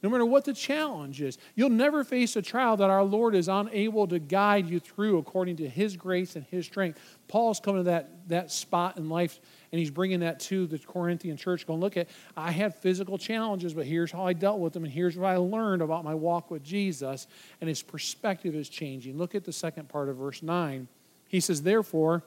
No 0.01 0.09
matter 0.09 0.25
what 0.25 0.45
the 0.45 0.53
challenge 0.53 1.21
is, 1.21 1.37
you'll 1.55 1.69
never 1.69 2.03
face 2.03 2.35
a 2.35 2.41
trial 2.41 2.77
that 2.77 2.89
our 2.89 3.03
Lord 3.03 3.33
is 3.33 3.47
unable 3.47 4.07
to 4.07 4.19
guide 4.19 4.69
you 4.69 4.79
through 4.79 5.17
according 5.17 5.57
to 5.57 5.67
His 5.67 5.97
grace 5.97 6.35
and 6.35 6.45
His 6.45 6.65
strength. 6.65 6.99
Paul's 7.27 7.59
coming 7.59 7.81
to 7.81 7.89
that, 7.89 8.29
that 8.29 8.51
spot 8.51 8.97
in 8.97 9.09
life 9.09 9.39
and 9.75 9.79
he's 9.81 9.91
bringing 9.91 10.21
that 10.21 10.39
to 10.39 10.67
the 10.67 10.79
Corinthian 10.79 11.35
church, 11.35 11.67
going, 11.67 11.81
Look, 11.81 11.97
at 11.97 12.07
I 12.37 12.51
had 12.51 12.73
physical 12.73 13.17
challenges, 13.17 13.73
but 13.73 13.85
here's 13.85 14.09
how 14.09 14.25
I 14.25 14.31
dealt 14.31 14.61
with 14.61 14.71
them, 14.71 14.85
and 14.85 14.93
here's 14.93 15.17
what 15.17 15.27
I 15.27 15.35
learned 15.35 15.81
about 15.81 16.05
my 16.05 16.15
walk 16.15 16.49
with 16.49 16.63
Jesus. 16.63 17.27
And 17.59 17.67
his 17.67 17.83
perspective 17.83 18.55
is 18.55 18.69
changing. 18.69 19.17
Look 19.17 19.35
at 19.35 19.43
the 19.43 19.51
second 19.51 19.89
part 19.89 20.07
of 20.07 20.15
verse 20.15 20.41
9. 20.41 20.87
He 21.27 21.41
says, 21.41 21.61
Therefore, 21.63 22.23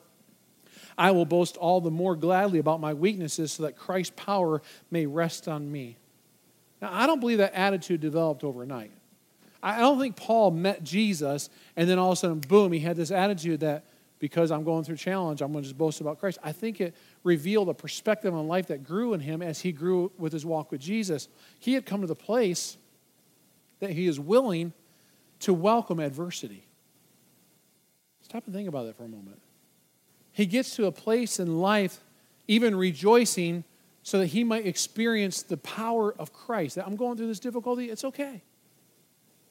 I 0.98 1.10
will 1.12 1.24
boast 1.24 1.56
all 1.56 1.80
the 1.80 1.90
more 1.90 2.16
gladly 2.16 2.58
about 2.58 2.82
my 2.82 2.92
weaknesses 2.92 3.52
so 3.52 3.62
that 3.62 3.78
Christ's 3.78 4.12
power 4.14 4.60
may 4.90 5.06
rest 5.06 5.48
on 5.48 5.72
me. 5.72 5.96
Now, 6.82 6.90
I 6.92 7.06
don't 7.06 7.18
believe 7.18 7.38
that 7.38 7.54
attitude 7.54 8.02
developed 8.02 8.44
overnight. 8.44 8.92
I 9.62 9.78
don't 9.78 9.98
think 9.98 10.16
Paul 10.16 10.50
met 10.50 10.84
Jesus 10.84 11.48
and 11.76 11.88
then 11.88 11.98
all 11.98 12.12
of 12.12 12.18
a 12.18 12.20
sudden, 12.20 12.40
boom, 12.40 12.72
he 12.72 12.80
had 12.80 12.96
this 12.96 13.10
attitude 13.10 13.60
that 13.60 13.84
because 14.18 14.50
I'm 14.50 14.64
going 14.64 14.84
through 14.84 14.96
challenge, 14.96 15.42
I'm 15.42 15.52
going 15.52 15.62
to 15.62 15.68
just 15.68 15.78
boast 15.78 16.00
about 16.00 16.18
Christ. 16.18 16.38
I 16.42 16.52
think 16.52 16.80
it 16.80 16.94
revealed 17.22 17.68
a 17.68 17.74
perspective 17.74 18.34
on 18.34 18.48
life 18.48 18.66
that 18.68 18.84
grew 18.84 19.14
in 19.14 19.20
him 19.20 19.42
as 19.42 19.60
he 19.60 19.72
grew 19.72 20.10
with 20.18 20.32
his 20.32 20.44
walk 20.44 20.72
with 20.72 20.80
Jesus. 20.80 21.28
He 21.58 21.74
had 21.74 21.86
come 21.86 22.00
to 22.00 22.06
the 22.06 22.14
place 22.14 22.76
that 23.80 23.90
he 23.90 24.06
is 24.06 24.18
willing 24.18 24.72
to 25.40 25.54
welcome 25.54 26.00
adversity. 26.00 26.64
Stop 28.22 28.44
and 28.46 28.54
think 28.54 28.68
about 28.68 28.86
that 28.86 28.96
for 28.96 29.04
a 29.04 29.08
moment. 29.08 29.40
He 30.32 30.46
gets 30.46 30.76
to 30.76 30.86
a 30.86 30.92
place 30.92 31.38
in 31.40 31.60
life, 31.60 31.98
even 32.46 32.76
rejoicing, 32.76 33.64
so 34.02 34.18
that 34.18 34.26
he 34.26 34.42
might 34.44 34.66
experience 34.66 35.42
the 35.42 35.56
power 35.56 36.14
of 36.18 36.32
Christ. 36.32 36.76
That 36.76 36.86
I'm 36.86 36.96
going 36.96 37.16
through 37.16 37.28
this 37.28 37.40
difficulty, 37.40 37.90
it's 37.90 38.04
okay. 38.04 38.42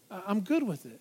I'm 0.10 0.42
good 0.42 0.64
with 0.64 0.86
it. 0.86 1.00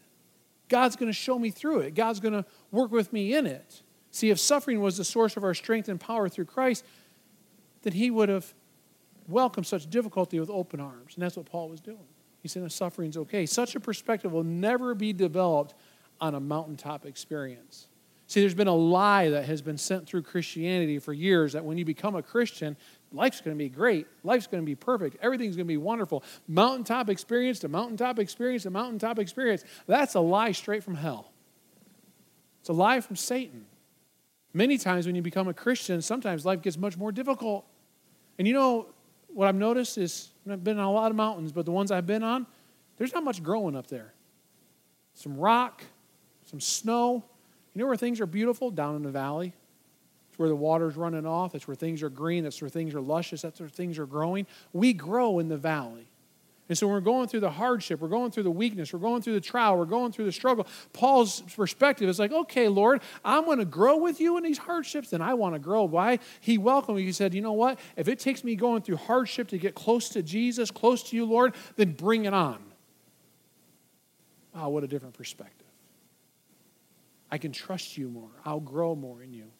God's 0.68 0.96
going 0.96 1.08
to 1.08 1.16
show 1.16 1.38
me 1.38 1.50
through 1.50 1.80
it. 1.80 1.94
God's 1.94 2.20
going 2.20 2.34
to 2.34 2.44
work 2.70 2.90
with 2.90 3.12
me 3.12 3.34
in 3.34 3.46
it. 3.46 3.82
See, 4.10 4.30
if 4.30 4.40
suffering 4.40 4.80
was 4.80 4.96
the 4.96 5.04
source 5.04 5.36
of 5.36 5.44
our 5.44 5.54
strength 5.54 5.88
and 5.88 6.00
power 6.00 6.28
through 6.28 6.46
Christ, 6.46 6.84
then 7.82 7.92
he 7.92 8.10
would 8.10 8.28
have 8.28 8.54
welcomed 9.28 9.66
such 9.66 9.88
difficulty 9.90 10.40
with 10.40 10.50
open 10.50 10.80
arms. 10.80 11.14
And 11.14 11.22
that's 11.22 11.36
what 11.36 11.46
Paul 11.46 11.68
was 11.68 11.80
doing. 11.80 12.06
He 12.40 12.48
said, 12.48 12.70
suffering's 12.70 13.16
okay. 13.16 13.44
Such 13.44 13.74
a 13.74 13.80
perspective 13.80 14.32
will 14.32 14.44
never 14.44 14.94
be 14.94 15.12
developed 15.12 15.74
on 16.20 16.34
a 16.34 16.40
mountaintop 16.40 17.04
experience. 17.04 17.88
See, 18.28 18.40
there's 18.40 18.54
been 18.54 18.66
a 18.66 18.74
lie 18.74 19.30
that 19.30 19.44
has 19.44 19.62
been 19.62 19.78
sent 19.78 20.06
through 20.06 20.22
Christianity 20.22 20.98
for 20.98 21.12
years 21.12 21.52
that 21.52 21.64
when 21.64 21.78
you 21.78 21.84
become 21.84 22.16
a 22.16 22.22
Christian, 22.22 22.76
life's 23.12 23.40
going 23.40 23.56
to 23.56 23.58
be 23.58 23.68
great. 23.68 24.06
Life's 24.24 24.48
going 24.48 24.62
to 24.62 24.66
be 24.66 24.74
perfect. 24.74 25.16
Everything's 25.22 25.54
going 25.54 25.66
to 25.66 25.72
be 25.72 25.76
wonderful. 25.76 26.24
Mountaintop 26.48 27.08
experience 27.08 27.60
to 27.60 27.68
mountaintop 27.68 28.18
experience 28.18 28.64
to 28.64 28.70
mountaintop 28.70 29.20
experience. 29.20 29.64
That's 29.86 30.14
a 30.14 30.20
lie 30.20 30.52
straight 30.52 30.82
from 30.82 30.96
hell. 30.96 31.30
It's 32.60 32.68
a 32.68 32.72
lie 32.72 33.00
from 33.00 33.14
Satan. 33.14 33.66
Many 34.52 34.76
times 34.76 35.06
when 35.06 35.14
you 35.14 35.22
become 35.22 35.46
a 35.46 35.54
Christian, 35.54 36.02
sometimes 36.02 36.44
life 36.44 36.62
gets 36.62 36.76
much 36.76 36.96
more 36.96 37.12
difficult. 37.12 37.64
And 38.38 38.48
you 38.48 38.54
know, 38.54 38.86
what 39.28 39.46
I've 39.46 39.54
noticed 39.54 39.98
is 39.98 40.30
I've 40.50 40.64
been 40.64 40.78
on 40.80 40.86
a 40.86 40.92
lot 40.92 41.10
of 41.10 41.16
mountains, 41.16 41.52
but 41.52 41.64
the 41.64 41.70
ones 41.70 41.92
I've 41.92 42.06
been 42.06 42.24
on, 42.24 42.46
there's 42.96 43.14
not 43.14 43.22
much 43.22 43.40
growing 43.40 43.76
up 43.76 43.86
there. 43.86 44.14
Some 45.14 45.36
rock, 45.36 45.84
some 46.44 46.60
snow. 46.60 47.22
You 47.76 47.82
know 47.82 47.88
where 47.88 47.96
things 47.98 48.22
are 48.22 48.26
beautiful? 48.26 48.70
Down 48.70 48.96
in 48.96 49.02
the 49.02 49.10
valley. 49.10 49.52
It's 50.30 50.38
where 50.38 50.48
the 50.48 50.56
water's 50.56 50.96
running 50.96 51.26
off. 51.26 51.54
It's 51.54 51.68
where 51.68 51.74
things 51.74 52.02
are 52.02 52.08
green. 52.08 52.42
That's 52.42 52.62
where 52.62 52.70
things 52.70 52.94
are 52.94 53.02
luscious. 53.02 53.42
That's 53.42 53.60
where 53.60 53.68
things 53.68 53.98
are 53.98 54.06
growing. 54.06 54.46
We 54.72 54.94
grow 54.94 55.40
in 55.40 55.50
the 55.50 55.58
valley. 55.58 56.06
And 56.70 56.78
so 56.78 56.86
when 56.86 56.94
we're 56.94 57.00
going 57.00 57.28
through 57.28 57.40
the 57.40 57.50
hardship, 57.50 58.00
we're 58.00 58.08
going 58.08 58.30
through 58.30 58.44
the 58.44 58.50
weakness, 58.50 58.94
we're 58.94 58.98
going 58.98 59.20
through 59.20 59.34
the 59.34 59.42
trial, 59.42 59.76
we're 59.76 59.84
going 59.84 60.10
through 60.10 60.24
the 60.24 60.32
struggle. 60.32 60.66
Paul's 60.94 61.42
perspective 61.42 62.08
is 62.08 62.18
like, 62.18 62.32
okay, 62.32 62.66
Lord, 62.66 63.02
I'm 63.22 63.44
going 63.44 63.58
to 63.58 63.66
grow 63.66 63.98
with 63.98 64.22
you 64.22 64.38
in 64.38 64.42
these 64.42 64.58
hardships, 64.58 65.12
and 65.12 65.22
I 65.22 65.34
want 65.34 65.54
to 65.54 65.58
grow. 65.58 65.84
Why? 65.84 66.18
He 66.40 66.56
welcomed 66.56 66.96
me. 66.96 67.04
He 67.04 67.12
said, 67.12 67.34
you 67.34 67.42
know 67.42 67.52
what? 67.52 67.78
If 67.94 68.08
it 68.08 68.18
takes 68.18 68.42
me 68.42 68.56
going 68.56 68.80
through 68.80 68.96
hardship 68.96 69.48
to 69.48 69.58
get 69.58 69.74
close 69.74 70.08
to 70.08 70.22
Jesus, 70.22 70.70
close 70.70 71.02
to 71.10 71.16
you, 71.16 71.26
Lord, 71.26 71.54
then 71.76 71.92
bring 71.92 72.24
it 72.24 72.32
on. 72.32 72.58
Oh, 74.54 74.70
what 74.70 74.82
a 74.82 74.88
different 74.88 75.14
perspective. 75.14 75.65
I 77.30 77.38
can 77.38 77.52
trust 77.52 77.96
you 77.96 78.08
more. 78.08 78.30
I'll 78.44 78.60
grow 78.60 78.94
more 78.94 79.22
in 79.22 79.32
you. 79.32 79.50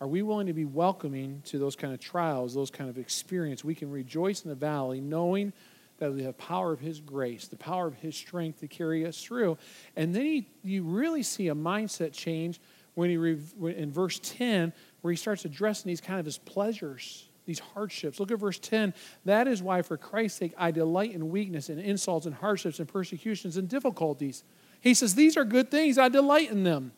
Are 0.00 0.08
we 0.08 0.22
willing 0.22 0.46
to 0.46 0.52
be 0.52 0.64
welcoming 0.64 1.42
to 1.46 1.58
those 1.58 1.76
kind 1.76 1.92
of 1.92 2.00
trials, 2.00 2.54
those 2.54 2.70
kind 2.70 2.88
of 2.88 2.98
experience? 2.98 3.62
We 3.62 3.74
can 3.74 3.90
rejoice 3.90 4.42
in 4.44 4.48
the 4.48 4.54
valley 4.54 5.00
knowing 5.00 5.52
that 5.98 6.12
we 6.12 6.22
have 6.22 6.38
power 6.38 6.72
of 6.72 6.80
his 6.80 7.00
grace, 7.00 7.46
the 7.48 7.56
power 7.56 7.86
of 7.86 7.94
his 7.94 8.16
strength 8.16 8.60
to 8.60 8.68
carry 8.68 9.06
us 9.06 9.22
through. 9.22 9.58
And 9.96 10.14
then 10.14 10.24
he, 10.24 10.48
you 10.62 10.82
really 10.82 11.22
see 11.22 11.48
a 11.48 11.54
mindset 11.54 12.12
change 12.12 12.60
when 12.94 13.10
he 13.10 13.16
in 13.16 13.92
verse 13.92 14.18
10 14.22 14.72
where 15.02 15.10
he 15.10 15.16
starts 15.16 15.44
addressing 15.44 15.88
these 15.88 16.00
kind 16.00 16.18
of 16.18 16.26
his 16.26 16.38
pleasures 16.38 17.26
these 17.46 17.58
hardships. 17.58 18.20
Look 18.20 18.30
at 18.30 18.38
verse 18.38 18.60
10. 18.60 18.94
That 19.24 19.48
is 19.48 19.60
why, 19.60 19.82
for 19.82 19.96
Christ's 19.96 20.38
sake, 20.38 20.54
I 20.56 20.70
delight 20.70 21.12
in 21.12 21.30
weakness 21.30 21.68
and 21.68 21.80
insults 21.80 22.26
and 22.26 22.34
hardships 22.34 22.78
and 22.78 22.86
persecutions 22.86 23.56
and 23.56 23.68
difficulties. 23.68 24.44
He 24.80 24.94
says, 24.94 25.14
These 25.14 25.36
are 25.36 25.44
good 25.44 25.70
things. 25.70 25.98
I 25.98 26.08
delight 26.08 26.50
in 26.50 26.64
them. 26.64 26.92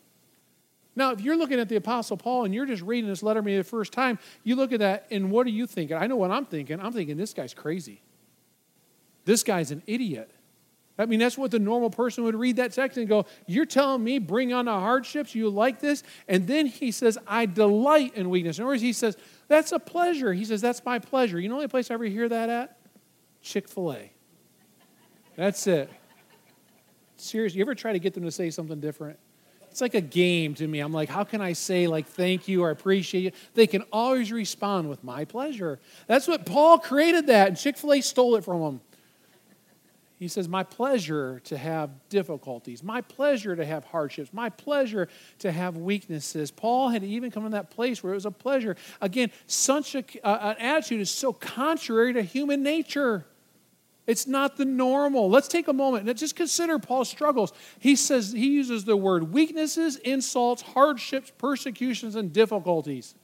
Now, 0.95 1.11
if 1.11 1.21
you're 1.21 1.35
looking 1.35 1.59
at 1.59 1.69
the 1.69 1.75
Apostle 1.75 2.17
Paul 2.17 2.45
and 2.45 2.53
you're 2.53 2.67
just 2.67 2.83
reading 2.83 3.09
this 3.09 3.23
letter 3.23 3.41
me 3.41 3.57
the 3.57 3.63
first 3.63 3.93
time, 3.93 4.19
you 4.43 4.55
look 4.55 4.71
at 4.71 4.79
that 4.79 5.07
and 5.09 5.31
what 5.31 5.47
are 5.47 5.51
you 5.51 5.65
thinking? 5.65 5.97
I 5.97 6.07
know 6.07 6.15
what 6.15 6.31
I'm 6.31 6.45
thinking. 6.45 6.79
I'm 6.79 6.93
thinking 6.93 7.17
this 7.17 7.33
guy's 7.33 7.53
crazy. 7.53 8.01
This 9.25 9.43
guy's 9.43 9.71
an 9.71 9.81
idiot. 9.87 10.29
I 10.97 11.07
mean, 11.07 11.19
that's 11.19 11.37
what 11.37 11.49
the 11.49 11.57
normal 11.57 11.89
person 11.89 12.23
would 12.23 12.35
read 12.35 12.57
that 12.57 12.71
text 12.71 12.99
and 12.99 13.07
go, 13.07 13.25
You're 13.47 13.65
telling 13.65 14.03
me 14.03 14.19
bring 14.19 14.53
on 14.53 14.65
the 14.65 14.71
hardships, 14.71 15.33
you 15.33 15.49
like 15.49 15.79
this? 15.79 16.03
And 16.27 16.47
then 16.47 16.67
he 16.67 16.91
says, 16.91 17.17
I 17.25 17.47
delight 17.47 18.13
in 18.15 18.29
weakness. 18.29 18.59
In 18.59 18.63
other 18.63 18.73
words, 18.73 18.83
he 18.83 18.93
says, 18.93 19.17
That's 19.47 19.71
a 19.71 19.79
pleasure. 19.79 20.33
He 20.33 20.45
says, 20.45 20.61
That's 20.61 20.85
my 20.85 20.99
pleasure. 20.99 21.39
You 21.39 21.49
know 21.49 21.55
the 21.55 21.61
only 21.61 21.67
place 21.69 21.89
I 21.89 21.95
ever 21.95 22.05
hear 22.05 22.29
that 22.29 22.49
at? 22.49 22.77
Chick 23.41 23.67
fil 23.67 23.93
A. 23.93 24.11
That's 25.35 25.65
it. 25.65 25.89
Seriously, 27.23 27.59
you 27.59 27.63
ever 27.63 27.73
try 27.73 27.93
to 27.93 27.99
get 27.99 28.13
them 28.13 28.23
to 28.23 28.31
say 28.31 28.49
something 28.49 28.81
different? 28.81 29.17
It's 29.71 29.79
like 29.79 29.95
a 29.95 30.01
game 30.01 30.55
to 30.55 30.67
me. 30.67 30.81
I'm 30.81 30.91
like, 30.91 31.09
how 31.09 31.23
can 31.23 31.41
I 31.41 31.53
say, 31.53 31.87
like, 31.87 32.05
thank 32.05 32.49
you 32.49 32.63
or 32.63 32.69
appreciate 32.69 33.21
you? 33.21 33.31
They 33.53 33.65
can 33.65 33.83
always 33.93 34.31
respond 34.31 34.89
with 34.89 35.03
my 35.03 35.23
pleasure. 35.23 35.79
That's 36.05 36.27
what 36.27 36.45
Paul 36.45 36.79
created 36.79 37.27
that, 37.27 37.47
and 37.47 37.57
Chick 37.57 37.77
fil 37.77 37.93
A 37.93 38.01
stole 38.01 38.35
it 38.35 38.43
from 38.43 38.61
him. 38.61 38.81
He 40.19 40.27
says, 40.27 40.49
My 40.49 40.63
pleasure 40.63 41.41
to 41.45 41.57
have 41.57 41.89
difficulties, 42.09 42.83
my 42.83 43.01
pleasure 43.01 43.55
to 43.55 43.65
have 43.65 43.85
hardships, 43.85 44.33
my 44.33 44.49
pleasure 44.49 45.07
to 45.39 45.51
have 45.51 45.77
weaknesses. 45.77 46.51
Paul 46.51 46.89
had 46.89 47.03
even 47.05 47.31
come 47.31 47.43
to 47.43 47.49
that 47.51 47.71
place 47.71 48.03
where 48.03 48.11
it 48.11 48.15
was 48.15 48.25
a 48.25 48.31
pleasure. 48.31 48.75
Again, 49.01 49.31
such 49.47 49.95
a, 49.95 50.03
uh, 50.23 50.55
an 50.55 50.61
attitude 50.61 50.99
is 50.99 51.09
so 51.09 51.31
contrary 51.31 52.13
to 52.13 52.21
human 52.21 52.63
nature. 52.63 53.25
It's 54.05 54.27
not 54.27 54.57
the 54.57 54.65
normal. 54.65 55.29
Let's 55.29 55.47
take 55.47 55.67
a 55.67 55.73
moment 55.73 56.07
and 56.07 56.17
just 56.17 56.35
consider 56.35 56.77
Paul's 56.77 57.09
struggles. 57.09 57.53
He 57.79 57.95
says 57.95 58.33
he 58.33 58.47
uses 58.47 58.83
the 58.83 58.97
word 58.97 59.31
weaknesses, 59.31 59.95
insults, 59.97 60.61
hardships, 60.61 61.31
persecutions, 61.37 62.15
and 62.15 62.33
difficulties. 62.33 63.15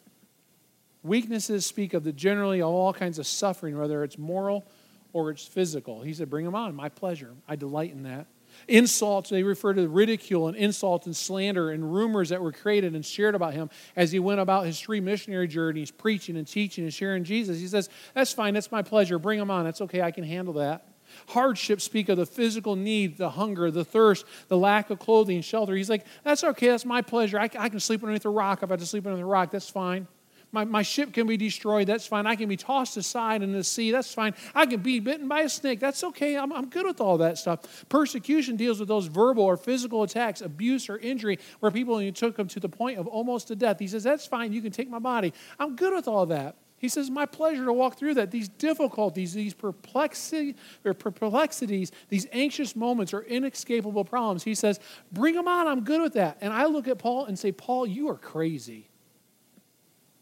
Weaknesses 1.03 1.65
speak 1.65 1.93
of 1.93 2.03
the 2.03 2.13
generally 2.13 2.61
all 2.61 2.93
kinds 2.93 3.19
of 3.19 3.27
suffering, 3.27 3.77
whether 3.77 4.03
it's 4.03 4.17
moral 4.17 4.65
or 5.11 5.31
it's 5.31 5.45
physical. 5.45 6.01
He 6.01 6.13
said, 6.13 6.29
Bring 6.29 6.45
them 6.45 6.55
on, 6.55 6.75
my 6.75 6.89
pleasure. 6.89 7.33
I 7.47 7.55
delight 7.55 7.91
in 7.91 8.03
that. 8.03 8.27
Insults, 8.67 9.29
they 9.29 9.43
refer 9.43 9.73
to 9.73 9.87
ridicule 9.87 10.47
and 10.47 10.57
insult 10.57 11.05
and 11.05 11.15
slander 11.15 11.71
and 11.71 11.93
rumors 11.93 12.29
that 12.29 12.41
were 12.41 12.51
created 12.51 12.95
and 12.95 13.05
shared 13.05 13.35
about 13.35 13.53
him 13.53 13.69
as 13.95 14.11
he 14.11 14.19
went 14.19 14.39
about 14.39 14.65
his 14.65 14.79
three 14.79 14.99
missionary 14.99 15.47
journeys, 15.47 15.91
preaching 15.91 16.37
and 16.37 16.47
teaching 16.47 16.83
and 16.83 16.93
sharing 16.93 17.23
Jesus. 17.23 17.59
He 17.59 17.67
says, 17.67 17.89
That's 18.13 18.33
fine, 18.33 18.53
that's 18.53 18.71
my 18.71 18.81
pleasure. 18.81 19.19
Bring 19.19 19.39
them 19.39 19.51
on. 19.51 19.65
That's 19.65 19.81
okay, 19.81 20.01
I 20.01 20.11
can 20.11 20.23
handle 20.23 20.55
that. 20.55 20.85
Hardships 21.29 21.83
speak 21.83 22.09
of 22.09 22.17
the 22.17 22.25
physical 22.25 22.75
need, 22.75 23.17
the 23.17 23.31
hunger, 23.31 23.71
the 23.71 23.85
thirst, 23.85 24.25
the 24.47 24.57
lack 24.57 24.89
of 24.89 24.99
clothing, 24.99 25.41
shelter. 25.41 25.75
He's 25.75 25.89
like, 25.89 26.05
That's 26.23 26.43
okay, 26.43 26.67
that's 26.67 26.85
my 26.85 27.01
pleasure. 27.01 27.39
I, 27.39 27.49
I 27.57 27.69
can 27.69 27.79
sleep 27.79 28.03
underneath 28.03 28.25
a 28.25 28.29
rock 28.29 28.63
if 28.63 28.69
I 28.69 28.73
have 28.73 28.79
to 28.79 28.85
sleep 28.85 29.05
underneath 29.05 29.23
a 29.23 29.27
rock. 29.27 29.51
That's 29.51 29.69
fine. 29.69 30.07
My, 30.51 30.65
my 30.65 30.81
ship 30.81 31.13
can 31.13 31.27
be 31.27 31.37
destroyed. 31.37 31.87
That's 31.87 32.07
fine. 32.07 32.25
I 32.25 32.35
can 32.35 32.49
be 32.49 32.57
tossed 32.57 32.97
aside 32.97 33.43
in 33.43 33.51
the 33.51 33.63
sea. 33.63 33.91
That's 33.91 34.13
fine. 34.13 34.33
I 34.55 34.65
can 34.65 34.81
be 34.81 34.99
bitten 34.99 35.27
by 35.27 35.41
a 35.41 35.49
snake. 35.49 35.79
That's 35.79 36.03
okay. 36.03 36.37
I'm, 36.37 36.51
I'm 36.51 36.69
good 36.69 36.85
with 36.85 36.99
all 36.99 37.19
that 37.19 37.37
stuff. 37.37 37.85
Persecution 37.87 38.55
deals 38.55 38.79
with 38.79 38.87
those 38.87 39.05
verbal 39.07 39.43
or 39.43 39.57
physical 39.57 40.01
attacks, 40.01 40.41
abuse 40.41 40.89
or 40.89 40.97
injury, 40.97 41.37
where 41.59 41.71
people 41.71 42.01
you 42.01 42.11
took 42.11 42.35
them 42.35 42.47
to 42.47 42.59
the 42.59 42.69
point 42.69 42.97
of 42.97 43.05
almost 43.07 43.49
to 43.49 43.55
death. 43.55 43.77
He 43.79 43.87
says, 43.87 44.03
That's 44.03 44.25
fine. 44.25 44.51
You 44.51 44.61
can 44.61 44.71
take 44.71 44.89
my 44.89 44.99
body. 44.99 45.33
I'm 45.59 45.75
good 45.75 45.93
with 45.93 46.07
all 46.07 46.25
that. 46.27 46.55
He 46.79 46.89
says, 46.89 47.11
My 47.11 47.25
pleasure 47.27 47.65
to 47.65 47.73
walk 47.73 47.97
through 47.97 48.15
that. 48.15 48.31
These 48.31 48.49
difficulties, 48.49 49.33
these 49.33 49.53
perplexity, 49.53 50.55
or 50.83 50.95
perplexities, 50.95 51.91
these 52.07 52.25
anxious 52.31 52.75
moments 52.75 53.13
or 53.13 53.21
inescapable 53.21 54.05
problems. 54.05 54.43
He 54.43 54.55
says, 54.55 54.79
Bring 55.11 55.35
them 55.35 55.47
on. 55.47 55.67
I'm 55.67 55.83
good 55.83 56.01
with 56.01 56.13
that. 56.13 56.37
And 56.41 56.51
I 56.51 56.65
look 56.65 56.87
at 56.87 56.97
Paul 56.97 57.25
and 57.25 57.37
say, 57.37 57.51
Paul, 57.51 57.85
you 57.85 58.09
are 58.09 58.17
crazy. 58.17 58.88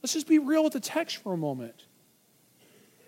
Let's 0.02 0.14
just 0.14 0.28
be 0.28 0.40
real 0.40 0.64
with 0.64 0.74
the 0.74 0.80
text 0.80 1.18
for 1.18 1.34
a 1.34 1.38
moment. 1.38 1.86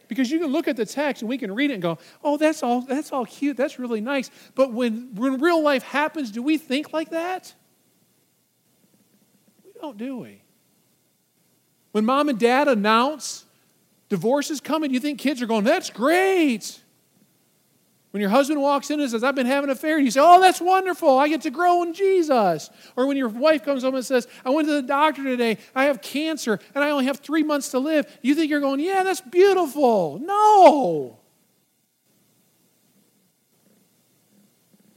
Because 0.08 0.32
you 0.32 0.40
can 0.40 0.48
look 0.48 0.68
at 0.68 0.76
the 0.76 0.86
text 0.86 1.22
and 1.22 1.30
we 1.30 1.38
can 1.38 1.54
read 1.54 1.70
it 1.70 1.76
and 1.76 1.84
go, 1.84 2.00
oh, 2.24 2.36
that's 2.36 2.64
all, 2.64 2.82
that's 2.82 3.12
all 3.12 3.26
cute, 3.26 3.56
that's 3.56 3.78
really 3.78 4.02
nice. 4.02 4.32
But 4.56 4.74
when, 4.74 5.14
when 5.14 5.40
real 5.40 5.62
life 5.62 5.84
happens, 5.84 6.32
do 6.32 6.42
we 6.42 6.58
think 6.58 6.92
like 6.92 7.12
that? 7.12 7.54
We 9.64 9.72
don't, 9.80 9.98
do 9.98 10.18
we? 10.18 10.42
When 11.92 12.06
mom 12.06 12.28
and 12.28 12.40
dad 12.40 12.68
announce 12.68 13.46
divorce 14.10 14.50
is 14.50 14.60
coming, 14.60 14.92
you 14.92 15.00
think 15.00 15.20
kids 15.20 15.42
are 15.44 15.48
going, 15.48 15.64
that's 15.64 15.92
great. 15.92 16.82
When 18.12 18.22
your 18.22 18.32
husband 18.32 18.60
walks 18.60 18.90
in 18.90 19.00
and 19.00 19.10
says, 19.10 19.24
I've 19.24 19.36
been 19.36 19.46
having 19.46 19.70
an 19.70 19.76
affair, 19.76 19.98
and 19.98 20.06
you 20.06 20.10
say, 20.10 20.20
Oh, 20.24 20.42
that's 20.42 20.60
wonderful. 20.60 21.20
I 21.20 21.28
get 21.28 21.42
to 21.42 21.52
grow 21.52 21.84
in 21.84 21.94
Jesus. 21.94 22.70
Or 22.96 23.06
when 23.06 23.18
your 23.18 23.30
wife 23.30 23.64
comes 23.64 23.84
home 23.84 23.94
and 23.94 24.06
says, 24.06 24.28
I 24.44 24.50
went 24.50 24.68
to 24.68 24.74
the 24.74 24.82
doctor 24.82 25.24
today, 25.24 25.58
I 25.76 25.86
have 25.86 26.02
cancer, 26.02 26.60
and 26.74 26.84
I 26.84 26.90
only 26.90 27.06
have 27.06 27.20
three 27.20 27.44
months 27.44 27.70
to 27.72 27.80
live, 27.80 28.06
you 28.24 28.34
think 28.34 28.50
you're 28.50 28.62
going, 28.62 28.80
Yeah, 28.80 29.04
that's 29.04 29.22
beautiful. 29.22 30.20
No. 30.20 31.20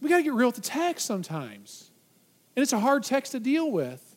We 0.01 0.09
got 0.09 0.17
to 0.17 0.23
get 0.23 0.33
real 0.33 0.49
with 0.49 0.57
the 0.57 0.63
text 0.63 1.07
sometimes. 1.07 1.91
And 2.57 2.63
it's 2.63 2.73
a 2.73 2.81
hard 2.81 3.05
text 3.05 3.33
to 3.33 3.41
deal 3.41 3.71
with. 3.71 4.12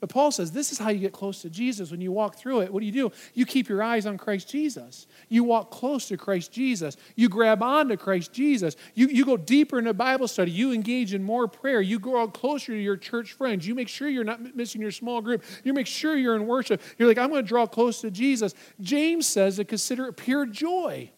But 0.00 0.08
Paul 0.08 0.30
says 0.30 0.50
this 0.50 0.72
is 0.72 0.78
how 0.78 0.88
you 0.88 0.98
get 0.98 1.12
close 1.12 1.42
to 1.42 1.50
Jesus. 1.50 1.90
When 1.90 2.00
you 2.00 2.10
walk 2.10 2.36
through 2.36 2.60
it, 2.60 2.72
what 2.72 2.80
do 2.80 2.86
you 2.86 2.92
do? 2.92 3.12
You 3.34 3.44
keep 3.44 3.68
your 3.68 3.82
eyes 3.82 4.06
on 4.06 4.16
Christ 4.16 4.48
Jesus. 4.48 5.06
You 5.28 5.44
walk 5.44 5.70
close 5.70 6.08
to 6.08 6.16
Christ 6.16 6.50
Jesus. 6.50 6.96
You 7.16 7.28
grab 7.28 7.62
on 7.62 7.88
to 7.88 7.98
Christ 7.98 8.32
Jesus. 8.32 8.76
You, 8.94 9.08
you 9.08 9.26
go 9.26 9.36
deeper 9.36 9.78
into 9.78 9.92
Bible 9.92 10.26
study. 10.26 10.52
You 10.52 10.72
engage 10.72 11.12
in 11.12 11.22
more 11.22 11.46
prayer. 11.46 11.82
You 11.82 11.98
grow 11.98 12.26
closer 12.28 12.72
to 12.72 12.78
your 12.78 12.96
church 12.96 13.34
friends. 13.34 13.66
You 13.66 13.74
make 13.74 13.88
sure 13.88 14.08
you're 14.08 14.24
not 14.24 14.56
missing 14.56 14.80
your 14.80 14.90
small 14.90 15.20
group. 15.20 15.44
You 15.64 15.74
make 15.74 15.86
sure 15.86 16.16
you're 16.16 16.36
in 16.36 16.46
worship. 16.46 16.80
You're 16.98 17.06
like, 17.06 17.18
I'm 17.18 17.28
going 17.28 17.44
to 17.44 17.48
draw 17.48 17.66
close 17.66 18.00
to 18.00 18.10
Jesus. 18.10 18.54
James 18.80 19.26
says 19.26 19.56
to 19.56 19.64
consider 19.64 20.06
it 20.06 20.16
pure 20.16 20.46
joy 20.46 21.10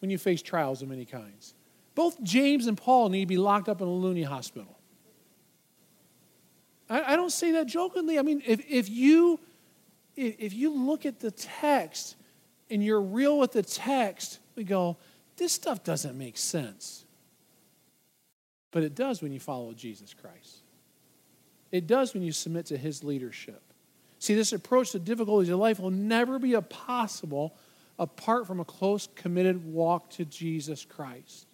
when 0.00 0.10
you 0.10 0.18
face 0.18 0.42
trials 0.42 0.82
of 0.82 0.88
many 0.88 1.06
kinds. 1.06 1.54
Both 1.94 2.22
James 2.22 2.66
and 2.66 2.76
Paul 2.76 3.08
need 3.08 3.20
to 3.20 3.26
be 3.26 3.38
locked 3.38 3.70
up 3.70 3.80
in 3.80 3.88
a 3.88 3.90
loony 3.90 4.24
hospital. 4.24 4.78
I, 6.94 7.14
I 7.14 7.16
don't 7.16 7.32
say 7.32 7.52
that 7.52 7.66
jokingly. 7.66 8.18
I 8.18 8.22
mean, 8.22 8.40
if, 8.46 8.60
if 8.70 8.88
you 8.88 9.40
if 10.16 10.54
you 10.54 10.72
look 10.72 11.04
at 11.06 11.18
the 11.18 11.32
text 11.32 12.14
and 12.70 12.84
you're 12.84 13.02
real 13.02 13.36
with 13.40 13.50
the 13.50 13.64
text, 13.64 14.38
we 14.54 14.62
go, 14.62 14.96
this 15.36 15.52
stuff 15.52 15.82
doesn't 15.82 16.16
make 16.16 16.38
sense. 16.38 17.04
But 18.70 18.84
it 18.84 18.94
does 18.94 19.20
when 19.22 19.32
you 19.32 19.40
follow 19.40 19.72
Jesus 19.72 20.14
Christ. 20.14 20.58
It 21.72 21.88
does 21.88 22.14
when 22.14 22.22
you 22.22 22.30
submit 22.30 22.66
to 22.66 22.76
his 22.76 23.02
leadership. 23.02 23.60
See, 24.20 24.36
this 24.36 24.52
approach 24.52 24.92
to 24.92 25.00
difficulties 25.00 25.48
of 25.48 25.58
life 25.58 25.80
will 25.80 25.90
never 25.90 26.38
be 26.38 26.54
possible 26.60 27.56
apart 27.98 28.46
from 28.46 28.60
a 28.60 28.64
close, 28.64 29.08
committed 29.16 29.64
walk 29.64 30.10
to 30.10 30.24
Jesus 30.24 30.84
Christ. 30.84 31.48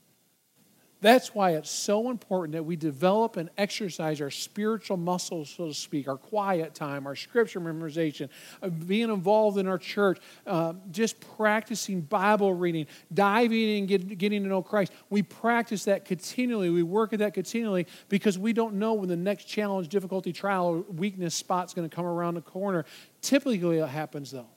That's 1.02 1.34
why 1.34 1.52
it's 1.52 1.70
so 1.70 2.10
important 2.10 2.52
that 2.52 2.64
we 2.64 2.76
develop 2.76 3.38
and 3.38 3.48
exercise 3.56 4.20
our 4.20 4.30
spiritual 4.30 4.98
muscles, 4.98 5.48
so 5.48 5.68
to 5.68 5.74
speak, 5.74 6.08
our 6.08 6.18
quiet 6.18 6.74
time, 6.74 7.06
our 7.06 7.16
scripture 7.16 7.60
memorization, 7.60 8.28
uh, 8.62 8.68
being 8.68 9.08
involved 9.10 9.56
in 9.56 9.66
our 9.66 9.78
church, 9.78 10.18
uh, 10.46 10.74
just 10.90 11.18
practicing 11.36 12.02
Bible 12.02 12.52
reading, 12.52 12.86
diving 13.14 13.78
and 13.78 13.88
get, 13.88 14.18
getting 14.18 14.42
to 14.42 14.48
know 14.48 14.62
Christ. 14.62 14.92
We 15.08 15.22
practice 15.22 15.84
that 15.84 16.04
continually. 16.04 16.68
We 16.68 16.82
work 16.82 17.14
at 17.14 17.20
that 17.20 17.32
continually 17.32 17.86
because 18.10 18.38
we 18.38 18.52
don't 18.52 18.74
know 18.74 18.92
when 18.92 19.08
the 19.08 19.16
next 19.16 19.44
challenge, 19.44 19.88
difficulty, 19.88 20.34
trial, 20.34 20.84
weakness 20.90 21.34
spot's 21.34 21.72
going 21.72 21.88
to 21.88 21.94
come 21.94 22.04
around 22.04 22.34
the 22.34 22.42
corner. 22.42 22.84
Typically, 23.22 23.80
what 23.80 23.88
happens 23.88 24.30
though? 24.30 24.48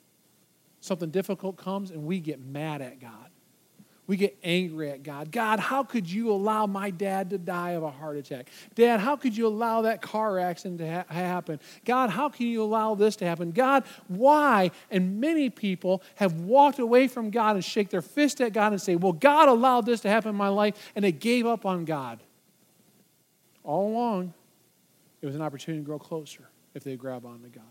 Something 0.82 1.10
difficult 1.10 1.56
comes 1.56 1.92
and 1.92 2.04
we 2.04 2.20
get 2.20 2.42
mad 2.42 2.82
at 2.82 3.00
God 3.00 3.30
we 4.06 4.18
get 4.18 4.38
angry 4.44 4.92
at 4.92 5.04
God. 5.04 5.32
God, 5.32 5.60
how 5.60 5.84
could 5.84 6.10
you 6.10 6.32
allow 6.32 6.66
my 6.66 6.90
dad 6.90 7.30
to 7.30 7.38
die 7.38 7.72
of 7.72 7.84
a 7.84 7.92
heart 7.92 8.18
attack? 8.18 8.50
Dad, 8.76 9.00
how 9.00 9.16
could 9.16 9.36
you 9.36 9.48
allow 9.48 9.84
that 9.84 10.02
car 10.02 10.40
accident 10.40 10.80
to 10.80 10.92
ha- 10.92 11.06
happen? 11.08 11.60
God, 11.86 12.10
how 12.10 12.28
can 12.28 12.48
you 12.48 12.62
allow 12.64 12.96
this 12.96 13.16
to 13.18 13.26
happen? 13.26 13.52
God, 13.52 13.86
why? 14.10 14.72
And 14.92 15.22
many 15.22 15.50
people 15.50 16.04
have 16.16 16.34
walked 16.42 16.80
away 16.80 17.08
from 17.08 17.30
God 17.30 17.56
and 17.56 17.64
shake 17.64 17.90
their 17.90 18.02
fist 18.02 18.42
at 18.42 18.52
God 18.52 18.74
and 18.74 18.82
say, 18.82 18.96
Well, 18.98 19.14
God 19.14 19.48
allowed 19.48 19.86
this 19.86 20.02
to 20.02 20.10
happen 20.10 20.30
in 20.30 20.36
my 20.36 20.50
life, 20.50 20.92
and 20.96 21.06
they 21.06 21.14
gave 21.14 21.46
up 21.46 21.66
on 21.66 21.86
God. 21.86 22.20
All 23.64 23.88
along, 23.88 24.34
it 25.22 25.26
was 25.26 25.36
an 25.36 25.42
opportunity 25.42 25.82
to 25.82 25.86
grow 25.86 26.00
closer 26.00 26.50
if 26.74 26.84
they 26.84 26.98
grab 26.98 27.26
onto 27.26 27.48
God. 27.48 27.64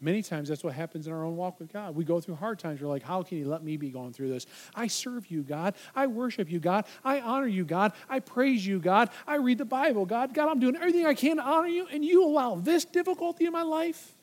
Many 0.00 0.22
times 0.22 0.48
that's 0.48 0.62
what 0.62 0.74
happens 0.74 1.08
in 1.08 1.12
our 1.12 1.24
own 1.24 1.36
walk 1.36 1.58
with 1.58 1.72
God. 1.72 1.96
We 1.96 2.04
go 2.04 2.20
through 2.20 2.36
hard 2.36 2.60
times. 2.60 2.80
We're 2.80 2.86
like, 2.86 3.02
how 3.02 3.24
can 3.24 3.38
you 3.38 3.48
let 3.48 3.64
me 3.64 3.76
be 3.76 3.90
going 3.90 4.12
through 4.12 4.28
this? 4.28 4.46
I 4.74 4.86
serve 4.86 5.28
you, 5.28 5.42
God. 5.42 5.74
I 5.94 6.06
worship 6.06 6.48
you, 6.48 6.60
God. 6.60 6.84
I 7.04 7.20
honor 7.20 7.48
you, 7.48 7.64
God. 7.64 7.92
I 8.08 8.20
praise 8.20 8.64
you, 8.64 8.78
God. 8.78 9.10
I 9.26 9.36
read 9.36 9.58
the 9.58 9.64
Bible, 9.64 10.06
God. 10.06 10.34
God, 10.34 10.48
I'm 10.48 10.60
doing 10.60 10.76
everything 10.76 11.04
I 11.04 11.14
can 11.14 11.38
to 11.38 11.42
honor 11.42 11.66
you, 11.66 11.88
and 11.90 12.04
you 12.04 12.24
allow 12.24 12.54
this 12.54 12.84
difficulty 12.84 13.46
in 13.46 13.52
my 13.52 13.62
life? 13.62 14.14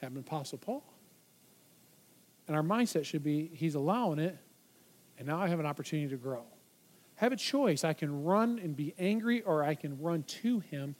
Happened 0.00 0.24
to 0.24 0.30
Apostle 0.30 0.58
Paul. 0.58 0.84
And 2.48 2.56
our 2.56 2.62
mindset 2.62 3.04
should 3.04 3.24
be, 3.24 3.50
he's 3.52 3.74
allowing 3.74 4.18
it, 4.18 4.38
and 5.18 5.28
now 5.28 5.38
I 5.38 5.48
have 5.48 5.60
an 5.60 5.66
opportunity 5.66 6.08
to 6.08 6.16
grow. 6.16 6.44
Have 7.16 7.32
a 7.32 7.36
choice. 7.36 7.84
I 7.84 7.92
can 7.92 8.24
run 8.24 8.58
and 8.58 8.74
be 8.74 8.94
angry, 8.98 9.42
or 9.42 9.62
I 9.62 9.74
can 9.74 10.00
run 10.00 10.22
to 10.22 10.60
him 10.60 10.96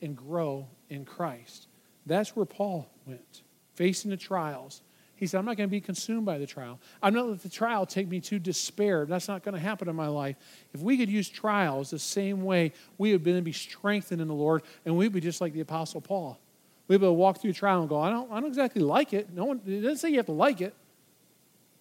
and 0.00 0.16
grow 0.16 0.68
in 0.88 1.04
Christ. 1.04 1.66
That's 2.06 2.34
where 2.34 2.46
Paul 2.46 2.90
went, 3.10 3.42
facing 3.74 4.10
the 4.10 4.16
trials. 4.16 4.82
He 5.16 5.26
said, 5.26 5.38
I'm 5.38 5.44
not 5.44 5.58
going 5.58 5.68
to 5.68 5.70
be 5.70 5.82
consumed 5.82 6.24
by 6.24 6.38
the 6.38 6.46
trial. 6.46 6.80
I'm 7.02 7.12
not 7.12 7.28
let 7.28 7.42
the 7.42 7.50
trial 7.50 7.84
take 7.84 8.08
me 8.08 8.20
to 8.20 8.38
despair. 8.38 9.04
That's 9.04 9.28
not 9.28 9.42
going 9.42 9.54
to 9.54 9.60
happen 9.60 9.86
in 9.86 9.94
my 9.94 10.06
life. 10.06 10.36
If 10.72 10.80
we 10.80 10.96
could 10.96 11.10
use 11.10 11.28
trials 11.28 11.90
the 11.90 11.98
same 11.98 12.42
way, 12.42 12.72
we 12.96 13.12
would 13.12 13.44
be 13.44 13.52
strengthened 13.52 14.22
in 14.22 14.28
the 14.28 14.34
Lord, 14.34 14.62
and 14.86 14.96
we'd 14.96 15.12
be 15.12 15.20
just 15.20 15.42
like 15.42 15.52
the 15.52 15.60
Apostle 15.60 16.00
Paul. 16.00 16.40
We'd 16.88 16.98
be 16.98 17.04
able 17.04 17.14
to 17.14 17.18
walk 17.18 17.40
through 17.40 17.50
a 17.50 17.54
trial 17.54 17.80
and 17.80 17.88
go, 17.88 18.00
I 18.00 18.08
don't, 18.08 18.32
I 18.32 18.40
don't 18.40 18.48
exactly 18.48 18.80
like 18.80 19.12
it. 19.12 19.30
No 19.30 19.44
one, 19.44 19.60
it 19.66 19.82
doesn't 19.82 19.98
say 19.98 20.08
you 20.08 20.16
have 20.16 20.26
to 20.26 20.32
like 20.32 20.62
it. 20.62 20.74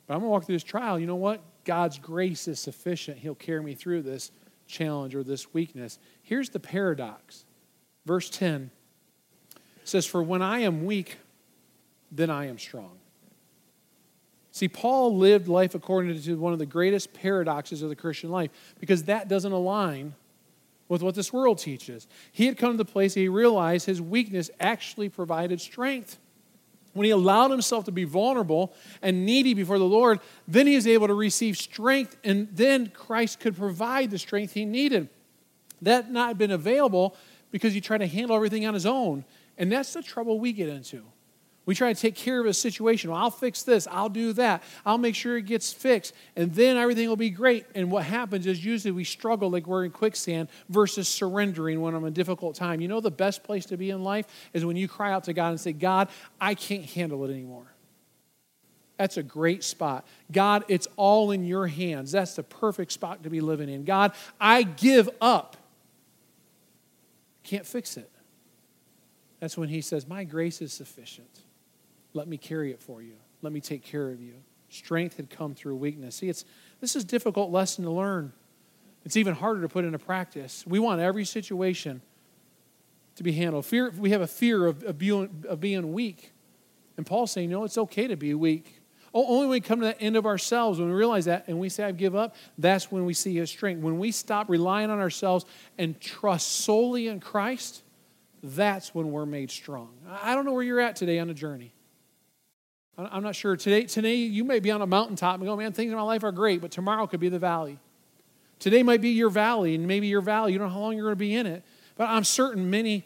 But 0.06 0.16
I'm 0.16 0.20
going 0.20 0.28
to 0.28 0.32
walk 0.32 0.46
through 0.46 0.56
this 0.56 0.64
trial. 0.64 1.00
You 1.00 1.08
know 1.08 1.16
what? 1.16 1.42
God's 1.64 1.98
grace 1.98 2.48
is 2.48 2.60
sufficient. 2.60 3.20
He'll 3.20 3.36
carry 3.36 3.64
me 3.64 3.74
through 3.74 4.02
this 4.02 4.32
challenge 4.68 5.16
or 5.16 5.24
this 5.24 5.54
weakness. 5.54 5.98
Here's 6.24 6.50
the 6.50 6.60
paradox. 6.60 7.46
Verse 8.06 8.30
10 8.30 8.72
says, 9.90 10.06
For 10.06 10.24
when 10.24 10.42
I 10.42 10.60
am 10.60 10.86
weak, 10.86 11.18
then 12.12 12.30
I 12.30 12.48
am 12.48 12.58
strong. 12.58 13.00
See, 14.52 14.68
Paul 14.68 15.16
lived 15.16 15.48
life 15.48 15.76
according 15.76 16.20
to 16.22 16.36
one 16.36 16.54
of 16.54 16.60
the 16.60 16.66
greatest 16.66 17.14
paradoxes 17.14 17.82
of 17.82 17.90
the 17.90 17.96
Christian 17.96 18.30
life 18.30 18.50
because 18.80 19.04
that 19.04 19.28
doesn't 19.28 19.52
align 19.52 20.16
with 20.88 21.04
what 21.04 21.16
this 21.16 21.32
world 21.32 21.60
teaches. 21.60 22.08
He 22.32 22.48
had 22.48 22.58
come 22.58 22.72
to 22.74 22.78
the 22.78 22.86
place 22.86 23.14
he 23.14 23.30
realized 23.30 23.86
his 23.86 24.02
weakness 24.02 24.50
actually 24.60 25.08
provided 25.08 25.62
strength. 25.62 26.18
When 26.94 27.06
he 27.06 27.12
allowed 27.12 27.52
himself 27.52 27.86
to 27.86 27.92
be 27.92 28.04
vulnerable 28.04 28.74
and 29.02 29.26
needy 29.26 29.54
before 29.54 29.78
the 29.78 29.86
Lord, 29.86 30.20
then 30.48 30.66
he 30.66 30.76
was 30.76 30.88
able 30.88 31.08
to 31.08 31.14
receive 31.14 31.56
strength, 31.56 32.18
and 32.24 32.50
then 32.52 32.88
Christ 32.88 33.40
could 33.40 33.56
provide 33.56 34.10
the 34.10 34.18
strength 34.18 34.54
he 34.54 34.66
needed. 34.66 35.08
That 35.84 36.12
not 36.12 36.40
been 36.40 36.52
available 36.52 37.16
because 37.52 37.74
he 37.74 37.82
tried 37.82 38.00
to 38.00 38.08
handle 38.08 38.36
everything 38.36 38.66
on 38.66 38.74
his 38.74 38.88
own. 38.88 39.24
And 39.60 39.72
that's 39.72 39.94
the 39.94 40.02
trouble 40.02 40.40
we 40.40 40.54
get 40.54 40.70
into. 40.70 41.04
We 41.66 41.76
try 41.76 41.94
to 41.94 42.02
take 42.02 42.16
care 42.16 42.40
of 42.40 42.48
a 42.48 42.54
situation. 42.56 43.12
Well, 43.12 43.22
I'll 43.22 43.30
fix 43.30 43.62
this. 43.62 43.88
I'll 43.92 44.10
do 44.10 44.34
that. 44.34 44.64
I'll 44.88 44.98
make 44.98 45.14
sure 45.14 45.38
it 45.38 45.46
gets 45.46 45.72
fixed. 45.72 46.16
And 46.36 46.52
then 46.56 46.78
everything 46.78 47.08
will 47.08 47.16
be 47.16 47.30
great. 47.30 47.68
And 47.76 47.92
what 47.92 48.06
happens 48.06 48.48
is 48.48 48.66
usually 48.66 48.92
we 48.92 49.04
struggle 49.04 49.52
like 49.52 49.68
we're 49.68 49.86
in 49.86 49.92
quicksand 49.92 50.50
versus 50.70 51.08
surrendering 51.08 51.80
when 51.80 51.94
I'm 51.94 52.02
in 52.06 52.08
a 52.08 52.12
difficult 52.12 52.56
time. 52.56 52.82
You 52.82 52.88
know, 52.88 53.02
the 53.02 53.12
best 53.12 53.44
place 53.44 53.68
to 53.68 53.78
be 53.78 53.92
in 53.92 54.04
life 54.04 54.26
is 54.52 54.66
when 54.66 54.78
you 54.78 54.88
cry 54.88 55.12
out 55.12 55.26
to 55.26 55.34
God 55.34 55.50
and 55.50 55.60
say, 55.60 55.74
God, 55.74 56.10
I 56.42 56.56
can't 56.56 56.86
handle 56.86 57.24
it 57.26 57.30
anymore. 57.30 57.72
That's 58.98 59.18
a 59.18 59.24
great 59.24 59.64
spot. 59.64 60.08
God, 60.32 60.66
it's 60.70 60.88
all 60.96 61.30
in 61.30 61.46
your 61.46 61.68
hands. 61.68 62.12
That's 62.12 62.34
the 62.36 62.42
perfect 62.42 62.94
spot 62.94 63.22
to 63.24 63.30
be 63.30 63.42
living 63.42 63.70
in. 63.70 63.84
God, 63.84 64.14
I 64.42 64.64
give 64.64 65.08
up. 65.22 65.56
Can't 67.44 67.68
fix 67.68 67.96
it. 67.96 68.10
That's 69.40 69.58
when 69.58 69.70
he 69.70 69.82
says, 69.82 70.08
My 70.08 70.24
grace 70.24 70.62
is 70.62 70.74
sufficient. 70.74 71.42
Let 72.14 72.28
me 72.28 72.38
carry 72.38 72.72
it 72.72 72.82
for 72.82 73.02
you. 73.02 73.16
Let 73.42 73.54
me 73.54 73.62
take 73.62 73.84
care 73.84 74.10
of 74.10 74.22
you. 74.22 74.34
Strength 74.70 75.18
had 75.18 75.30
come 75.30 75.56
through 75.56 75.76
weakness. 75.76 76.18
See, 76.18 76.30
it's, 76.30 76.46
this 76.82 76.96
is 76.96 77.04
a 77.04 77.08
difficult 77.08 77.52
lesson 77.52 77.86
to 77.86 77.92
learn. 77.92 78.34
It's 79.06 79.18
even 79.18 79.34
harder 79.34 79.62
to 79.62 79.70
put 79.70 79.86
into 79.86 80.00
practice. 80.00 80.66
We 80.68 80.80
want 80.80 81.02
every 81.02 81.26
situation 81.26 82.02
to 83.16 83.24
be 83.24 83.32
handled. 83.32 83.66
Fear, 83.66 83.94
we 83.98 84.12
have 84.12 84.22
a 84.22 84.28
fear 84.28 84.66
of, 84.66 84.84
of, 84.84 84.98
being, 84.98 85.44
of 85.48 85.60
being 85.60 85.94
weak. 85.94 86.32
And 86.98 87.06
Paul's 87.06 87.32
saying, 87.32 87.50
no, 87.50 87.64
it's 87.64 87.78
okay 87.78 88.08
to 88.08 88.18
be 88.18 88.34
weak. 88.34 88.82
Oh, 89.14 89.26
Only 89.26 89.40
when 89.42 89.50
we 89.50 89.62
come 89.62 89.80
to 89.80 89.88
the 89.88 90.02
end 90.02 90.16
of 90.16 90.26
ourselves, 90.26 90.80
when 90.80 90.90
we 90.90 90.94
realize 90.94 91.26
that 91.26 91.48
and 91.48 91.60
we 91.60 91.70
say, 91.70 91.84
I 91.84 91.92
give 91.92 92.16
up, 92.16 92.36
that's 92.58 92.92
when 92.92 93.06
we 93.06 93.14
see 93.14 93.36
his 93.36 93.50
strength. 93.50 93.82
When 93.82 93.98
we 93.98 94.12
stop 94.12 94.50
relying 94.50 94.92
on 94.92 95.00
ourselves 95.00 95.46
and 95.78 96.00
trust 96.00 96.48
solely 96.52 97.08
in 97.08 97.20
Christ, 97.20 97.82
that's 98.42 98.94
when 98.96 99.12
we're 99.12 99.26
made 99.26 99.52
strong. 99.52 99.90
I 100.08 100.36
don't 100.36 100.46
know 100.46 100.54
where 100.54 100.64
you're 100.64 100.80
at 100.80 100.96
today 100.96 101.20
on 101.20 101.28
the 101.28 101.34
journey. 101.34 101.74
I'm 102.98 103.24
not 103.24 103.36
sure. 103.36 103.56
Today, 103.56 103.84
today 103.84 104.16
you 104.16 104.44
may 104.44 104.60
be 104.60 104.72
on 104.72 104.82
a 104.82 104.88
mountaintop 104.88 105.36
and 105.36 105.46
go, 105.46 105.56
man, 105.56 105.72
things 105.72 105.92
in 105.92 105.98
my 105.98 106.04
life 106.04 106.24
are 106.24 106.32
great, 106.32 106.62
but 106.62 106.72
tomorrow 106.72 107.08
could 107.08 107.20
be 107.20 107.30
the 107.30 107.40
valley. 107.40 107.80
Today 108.60 108.84
might 108.84 109.00
be 109.00 109.12
your 109.12 109.30
valley, 109.30 109.74
and 109.76 109.88
maybe 109.88 110.08
your 110.08 110.22
valley, 110.22 110.52
you 110.52 110.60
don't 110.60 110.68
know 110.68 110.74
how 110.74 110.82
long 110.82 110.96
you're 110.96 111.06
going 111.06 111.14
to 111.14 111.16
be 111.16 111.34
in 111.34 111.48
it. 111.48 111.64
But 111.96 112.10
I'm 112.10 112.26
certain 112.26 112.70
many 112.70 113.06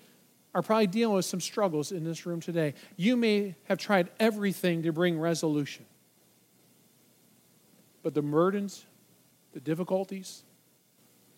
are 0.55 0.63
probably 0.63 0.87
dealing 0.87 1.15
with 1.15 1.25
some 1.25 1.41
struggles 1.41 1.91
in 1.91 2.03
this 2.03 2.25
room 2.25 2.39
today. 2.39 2.73
You 2.95 3.15
may 3.17 3.55
have 3.65 3.77
tried 3.77 4.09
everything 4.19 4.83
to 4.83 4.91
bring 4.91 5.19
resolution. 5.19 5.85
But 8.01 8.13
the 8.13 8.21
burdens, 8.21 8.85
the 9.53 9.59
difficulties, 9.59 10.43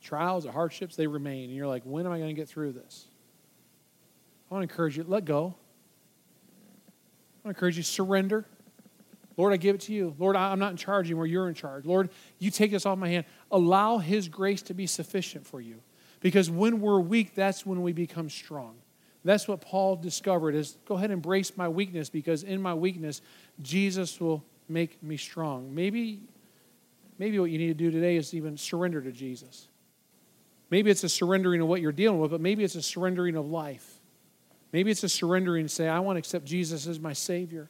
trials, 0.02 0.46
the 0.46 0.52
hardships, 0.52 0.96
they 0.96 1.08
remain. 1.08 1.46
And 1.46 1.56
you're 1.56 1.68
like, 1.68 1.84
when 1.84 2.06
am 2.06 2.12
I 2.12 2.18
going 2.18 2.34
to 2.34 2.40
get 2.40 2.48
through 2.48 2.74
this? 2.74 3.06
I 4.50 4.54
want 4.54 4.68
to 4.68 4.72
encourage 4.72 4.98
you, 4.98 5.04
let 5.08 5.26
go. 5.26 5.56
I 7.44 7.48
want 7.48 7.56
to 7.56 7.60
encourage 7.60 7.78
you, 7.78 7.84
surrender. 7.84 8.46
Lord, 9.38 9.54
I 9.54 9.58
give 9.58 9.76
it 9.76 9.82
to 9.82 9.94
you. 9.94 10.16
Lord, 10.18 10.36
I'm 10.36 10.60
not 10.60 10.72
in 10.72 10.78
charge 10.78 11.08
anymore. 11.08 11.28
You're 11.28 11.50
in 11.50 11.56
charge. 11.56 11.86
Lord, 11.86 12.10
you 12.40 12.52
take 12.52 12.72
this 12.72 12.86
off 12.86 12.98
my 12.98 13.10
hand. 13.10 13.26
Allow 13.52 13.98
His 13.98 14.30
grace 14.30 14.62
to 14.64 14.74
be 14.74 14.88
sufficient 14.88 15.46
for 15.46 15.60
you. 15.60 15.82
Because 16.22 16.50
when 16.50 16.80
we're 16.80 17.00
weak, 17.00 17.36
that's 17.36 17.66
when 17.66 17.82
we 17.82 17.92
become 17.92 18.30
strong. 18.30 18.78
That's 19.26 19.48
what 19.48 19.60
Paul 19.60 19.96
discovered 19.96 20.54
is 20.54 20.78
go 20.86 20.96
ahead 20.96 21.10
and 21.10 21.18
embrace 21.18 21.58
my 21.58 21.68
weakness 21.68 22.10
because 22.10 22.44
in 22.44 22.62
my 22.62 22.76
weakness, 22.76 23.22
Jesus 23.62 24.20
will 24.22 24.44
make 24.70 25.02
me 25.02 25.18
strong. 25.18 25.74
Maybe, 25.74 26.22
maybe 27.18 27.40
what 27.40 27.50
you 27.50 27.58
need 27.58 27.68
to 27.68 27.74
do 27.74 27.90
today 27.90 28.18
is 28.18 28.36
even 28.36 28.56
surrender 28.56 29.02
to 29.02 29.12
Jesus. 29.12 29.68
Maybe 30.70 30.92
it's 30.92 31.04
a 31.04 31.10
surrendering 31.10 31.62
of 31.62 31.68
what 31.68 31.82
you're 31.82 31.92
dealing 31.92 32.20
with, 32.20 32.32
but 32.32 32.42
maybe 32.42 32.64
it's 32.64 32.76
a 32.76 32.82
surrendering 32.82 33.36
of 33.36 33.48
life. 33.48 33.95
Maybe 34.72 34.92
it's 34.92 35.04
a 35.04 35.10
surrendering 35.10 35.62
and 35.62 35.72
say, 35.72 35.88
I 35.88 36.00
want 36.00 36.18
to 36.18 36.20
accept 36.20 36.46
Jesus 36.46 36.88
as 36.88 37.00
my 37.00 37.14
Savior. 37.14 37.70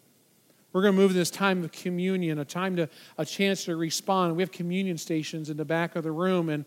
We're 0.73 0.81
going 0.81 0.95
to 0.95 1.01
move 1.01 1.11
to 1.11 1.17
this 1.17 1.29
time 1.29 1.63
of 1.63 1.71
communion, 1.71 2.39
a 2.39 2.45
time 2.45 2.75
to 2.75 2.89
a 3.17 3.25
chance 3.25 3.65
to 3.65 3.75
respond. 3.75 4.35
We 4.35 4.43
have 4.43 4.51
communion 4.51 4.97
stations 4.97 5.49
in 5.49 5.55
the 5.55 5.63
back 5.63 5.95
of 5.95 6.03
the 6.03 6.11
room, 6.11 6.49
and 6.49 6.65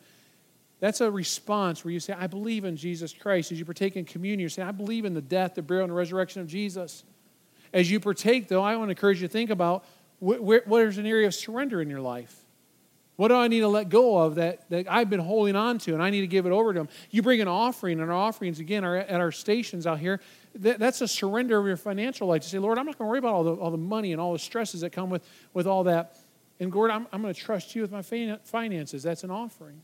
that's 0.81 1.01
a 1.01 1.11
response 1.11 1.85
where 1.85 1.93
you 1.93 2.01
say, 2.01 2.15
I 2.15 2.27
believe 2.27 2.65
in 2.65 2.77
Jesus 2.77 3.13
Christ. 3.13 3.53
As 3.53 3.59
you 3.59 3.65
partake 3.65 3.97
in 3.97 4.05
communion, 4.05 4.41
you 4.41 4.49
say, 4.49 4.63
I 4.63 4.71
believe 4.71 5.05
in 5.05 5.13
the 5.13 5.21
death, 5.21 5.57
the 5.57 5.63
burial, 5.63 5.85
and 5.85 5.91
the 5.91 5.97
resurrection 5.97 6.41
of 6.41 6.47
Jesus. 6.47 7.05
As 7.73 7.91
you 7.91 8.01
partake, 8.01 8.49
though, 8.49 8.63
I 8.63 8.77
want 8.77 8.89
to 8.89 8.93
encourage 8.93 9.21
you 9.21 9.29
to 9.29 9.33
think 9.33 9.51
about 9.51 9.85
where, 10.21 10.63
where's 10.65 10.99
an 10.99 11.07
area 11.07 11.27
of 11.27 11.35
surrender 11.35 11.83
in 11.83 11.91
your 11.91 12.01
life? 12.01 12.35
What 13.19 13.29
do 13.29 13.35
I 13.35 13.49
need 13.49 13.61
to 13.61 13.69
let 13.69 13.89
go 13.89 14.17
of 14.17 14.37
that, 14.37 14.71
that 14.71 14.87
I've 14.89 15.11
been 15.11 15.19
holding 15.19 15.57
on 15.57 15.79
to 15.79 15.93
and 15.93 16.01
I 16.01 16.09
need 16.09 16.21
to 16.21 16.29
give 16.29 16.47
it 16.47 16.53
over 16.53 16.73
to 16.73 16.79
Him? 16.79 16.89
You 17.11 17.21
bring 17.21 17.41
an 17.41 17.49
offering, 17.49 17.99
and 17.99 18.09
our 18.09 18.17
offerings, 18.17 18.61
again, 18.61 18.85
are 18.85 18.95
at 18.95 19.21
our 19.21 19.33
stations 19.33 19.89
out 19.89 19.99
here. 19.99 20.21
That, 20.55 20.79
that's 20.79 21.01
a 21.01 21.09
surrender 21.09 21.59
of 21.59 21.67
your 21.67 21.77
financial 21.77 22.29
life 22.29 22.43
to 22.43 22.49
say, 22.49 22.61
Lord, 22.61 22.79
I'm 22.79 22.87
not 22.87 22.97
going 22.97 23.09
to 23.09 23.11
worry 23.11 23.19
about 23.19 23.35
all 23.35 23.43
the, 23.43 23.55
all 23.55 23.73
the 23.73 23.77
money 23.77 24.13
and 24.13 24.21
all 24.21 24.35
the 24.35 24.39
stresses 24.39 24.83
that 24.83 24.91
come 24.91 25.11
with, 25.11 25.29
with 25.53 25.67
all 25.67 25.83
that. 25.83 26.17
And 26.61 26.73
Lord, 26.73 26.93
I'm, 26.93 27.09
I'm 27.13 27.21
going 27.21 27.35
to 27.35 27.41
trust 27.41 27.75
you 27.75 27.83
with 27.83 27.91
my 27.91 28.03
finances. 28.03 29.03
That's 29.03 29.25
an 29.25 29.33
offering. 29.33 29.83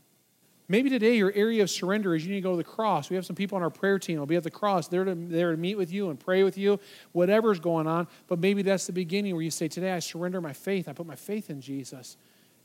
Maybe 0.69 0.89
today 0.89 1.17
your 1.17 1.33
area 1.33 1.61
of 1.61 1.69
surrender 1.69 2.15
is 2.15 2.25
you 2.25 2.29
need 2.29 2.39
to 2.39 2.41
go 2.41 2.51
to 2.51 2.57
the 2.57 2.63
cross. 2.63 3.09
We 3.09 3.17
have 3.17 3.25
some 3.25 3.35
people 3.35 3.57
on 3.57 3.63
our 3.63 3.69
prayer 3.69 3.99
team 3.99 4.17
will 4.17 4.25
be 4.27 4.37
at 4.37 4.43
the 4.43 4.49
cross. 4.49 4.87
They're 4.87 5.03
to, 5.03 5.13
there 5.13 5.51
to 5.51 5.57
meet 5.57 5.75
with 5.75 5.91
you 5.91 6.09
and 6.09 6.17
pray 6.17 6.43
with 6.43 6.57
you, 6.57 6.79
whatever's 7.11 7.59
going 7.59 7.85
on. 7.85 8.07
But 8.27 8.39
maybe 8.39 8.61
that's 8.61 8.87
the 8.87 8.93
beginning 8.93 9.35
where 9.35 9.43
you 9.43 9.51
say, 9.51 9.67
Today 9.67 9.91
I 9.91 9.99
surrender 9.99 10.39
my 10.39 10.53
faith. 10.53 10.87
I 10.87 10.93
put 10.93 11.05
my 11.05 11.17
faith 11.17 11.49
in 11.49 11.59
Jesus 11.59 12.15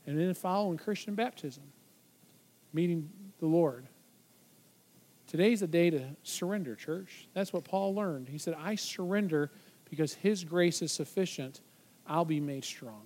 and 0.05 0.19
then 0.19 0.33
following 0.33 0.77
Christian 0.77 1.15
baptism, 1.15 1.63
meeting 2.73 3.09
the 3.39 3.45
Lord. 3.45 3.87
Today's 5.27 5.61
a 5.61 5.67
day 5.67 5.89
to 5.89 6.03
surrender, 6.23 6.75
church. 6.75 7.27
That's 7.33 7.53
what 7.53 7.63
Paul 7.63 7.95
learned. 7.95 8.27
He 8.27 8.37
said, 8.37 8.55
I 8.59 8.75
surrender 8.75 9.51
because 9.89 10.13
his 10.13 10.43
grace 10.43 10.81
is 10.81 10.91
sufficient. 10.91 11.61
I'll 12.05 12.25
be 12.25 12.39
made 12.39 12.65
strong. 12.65 13.03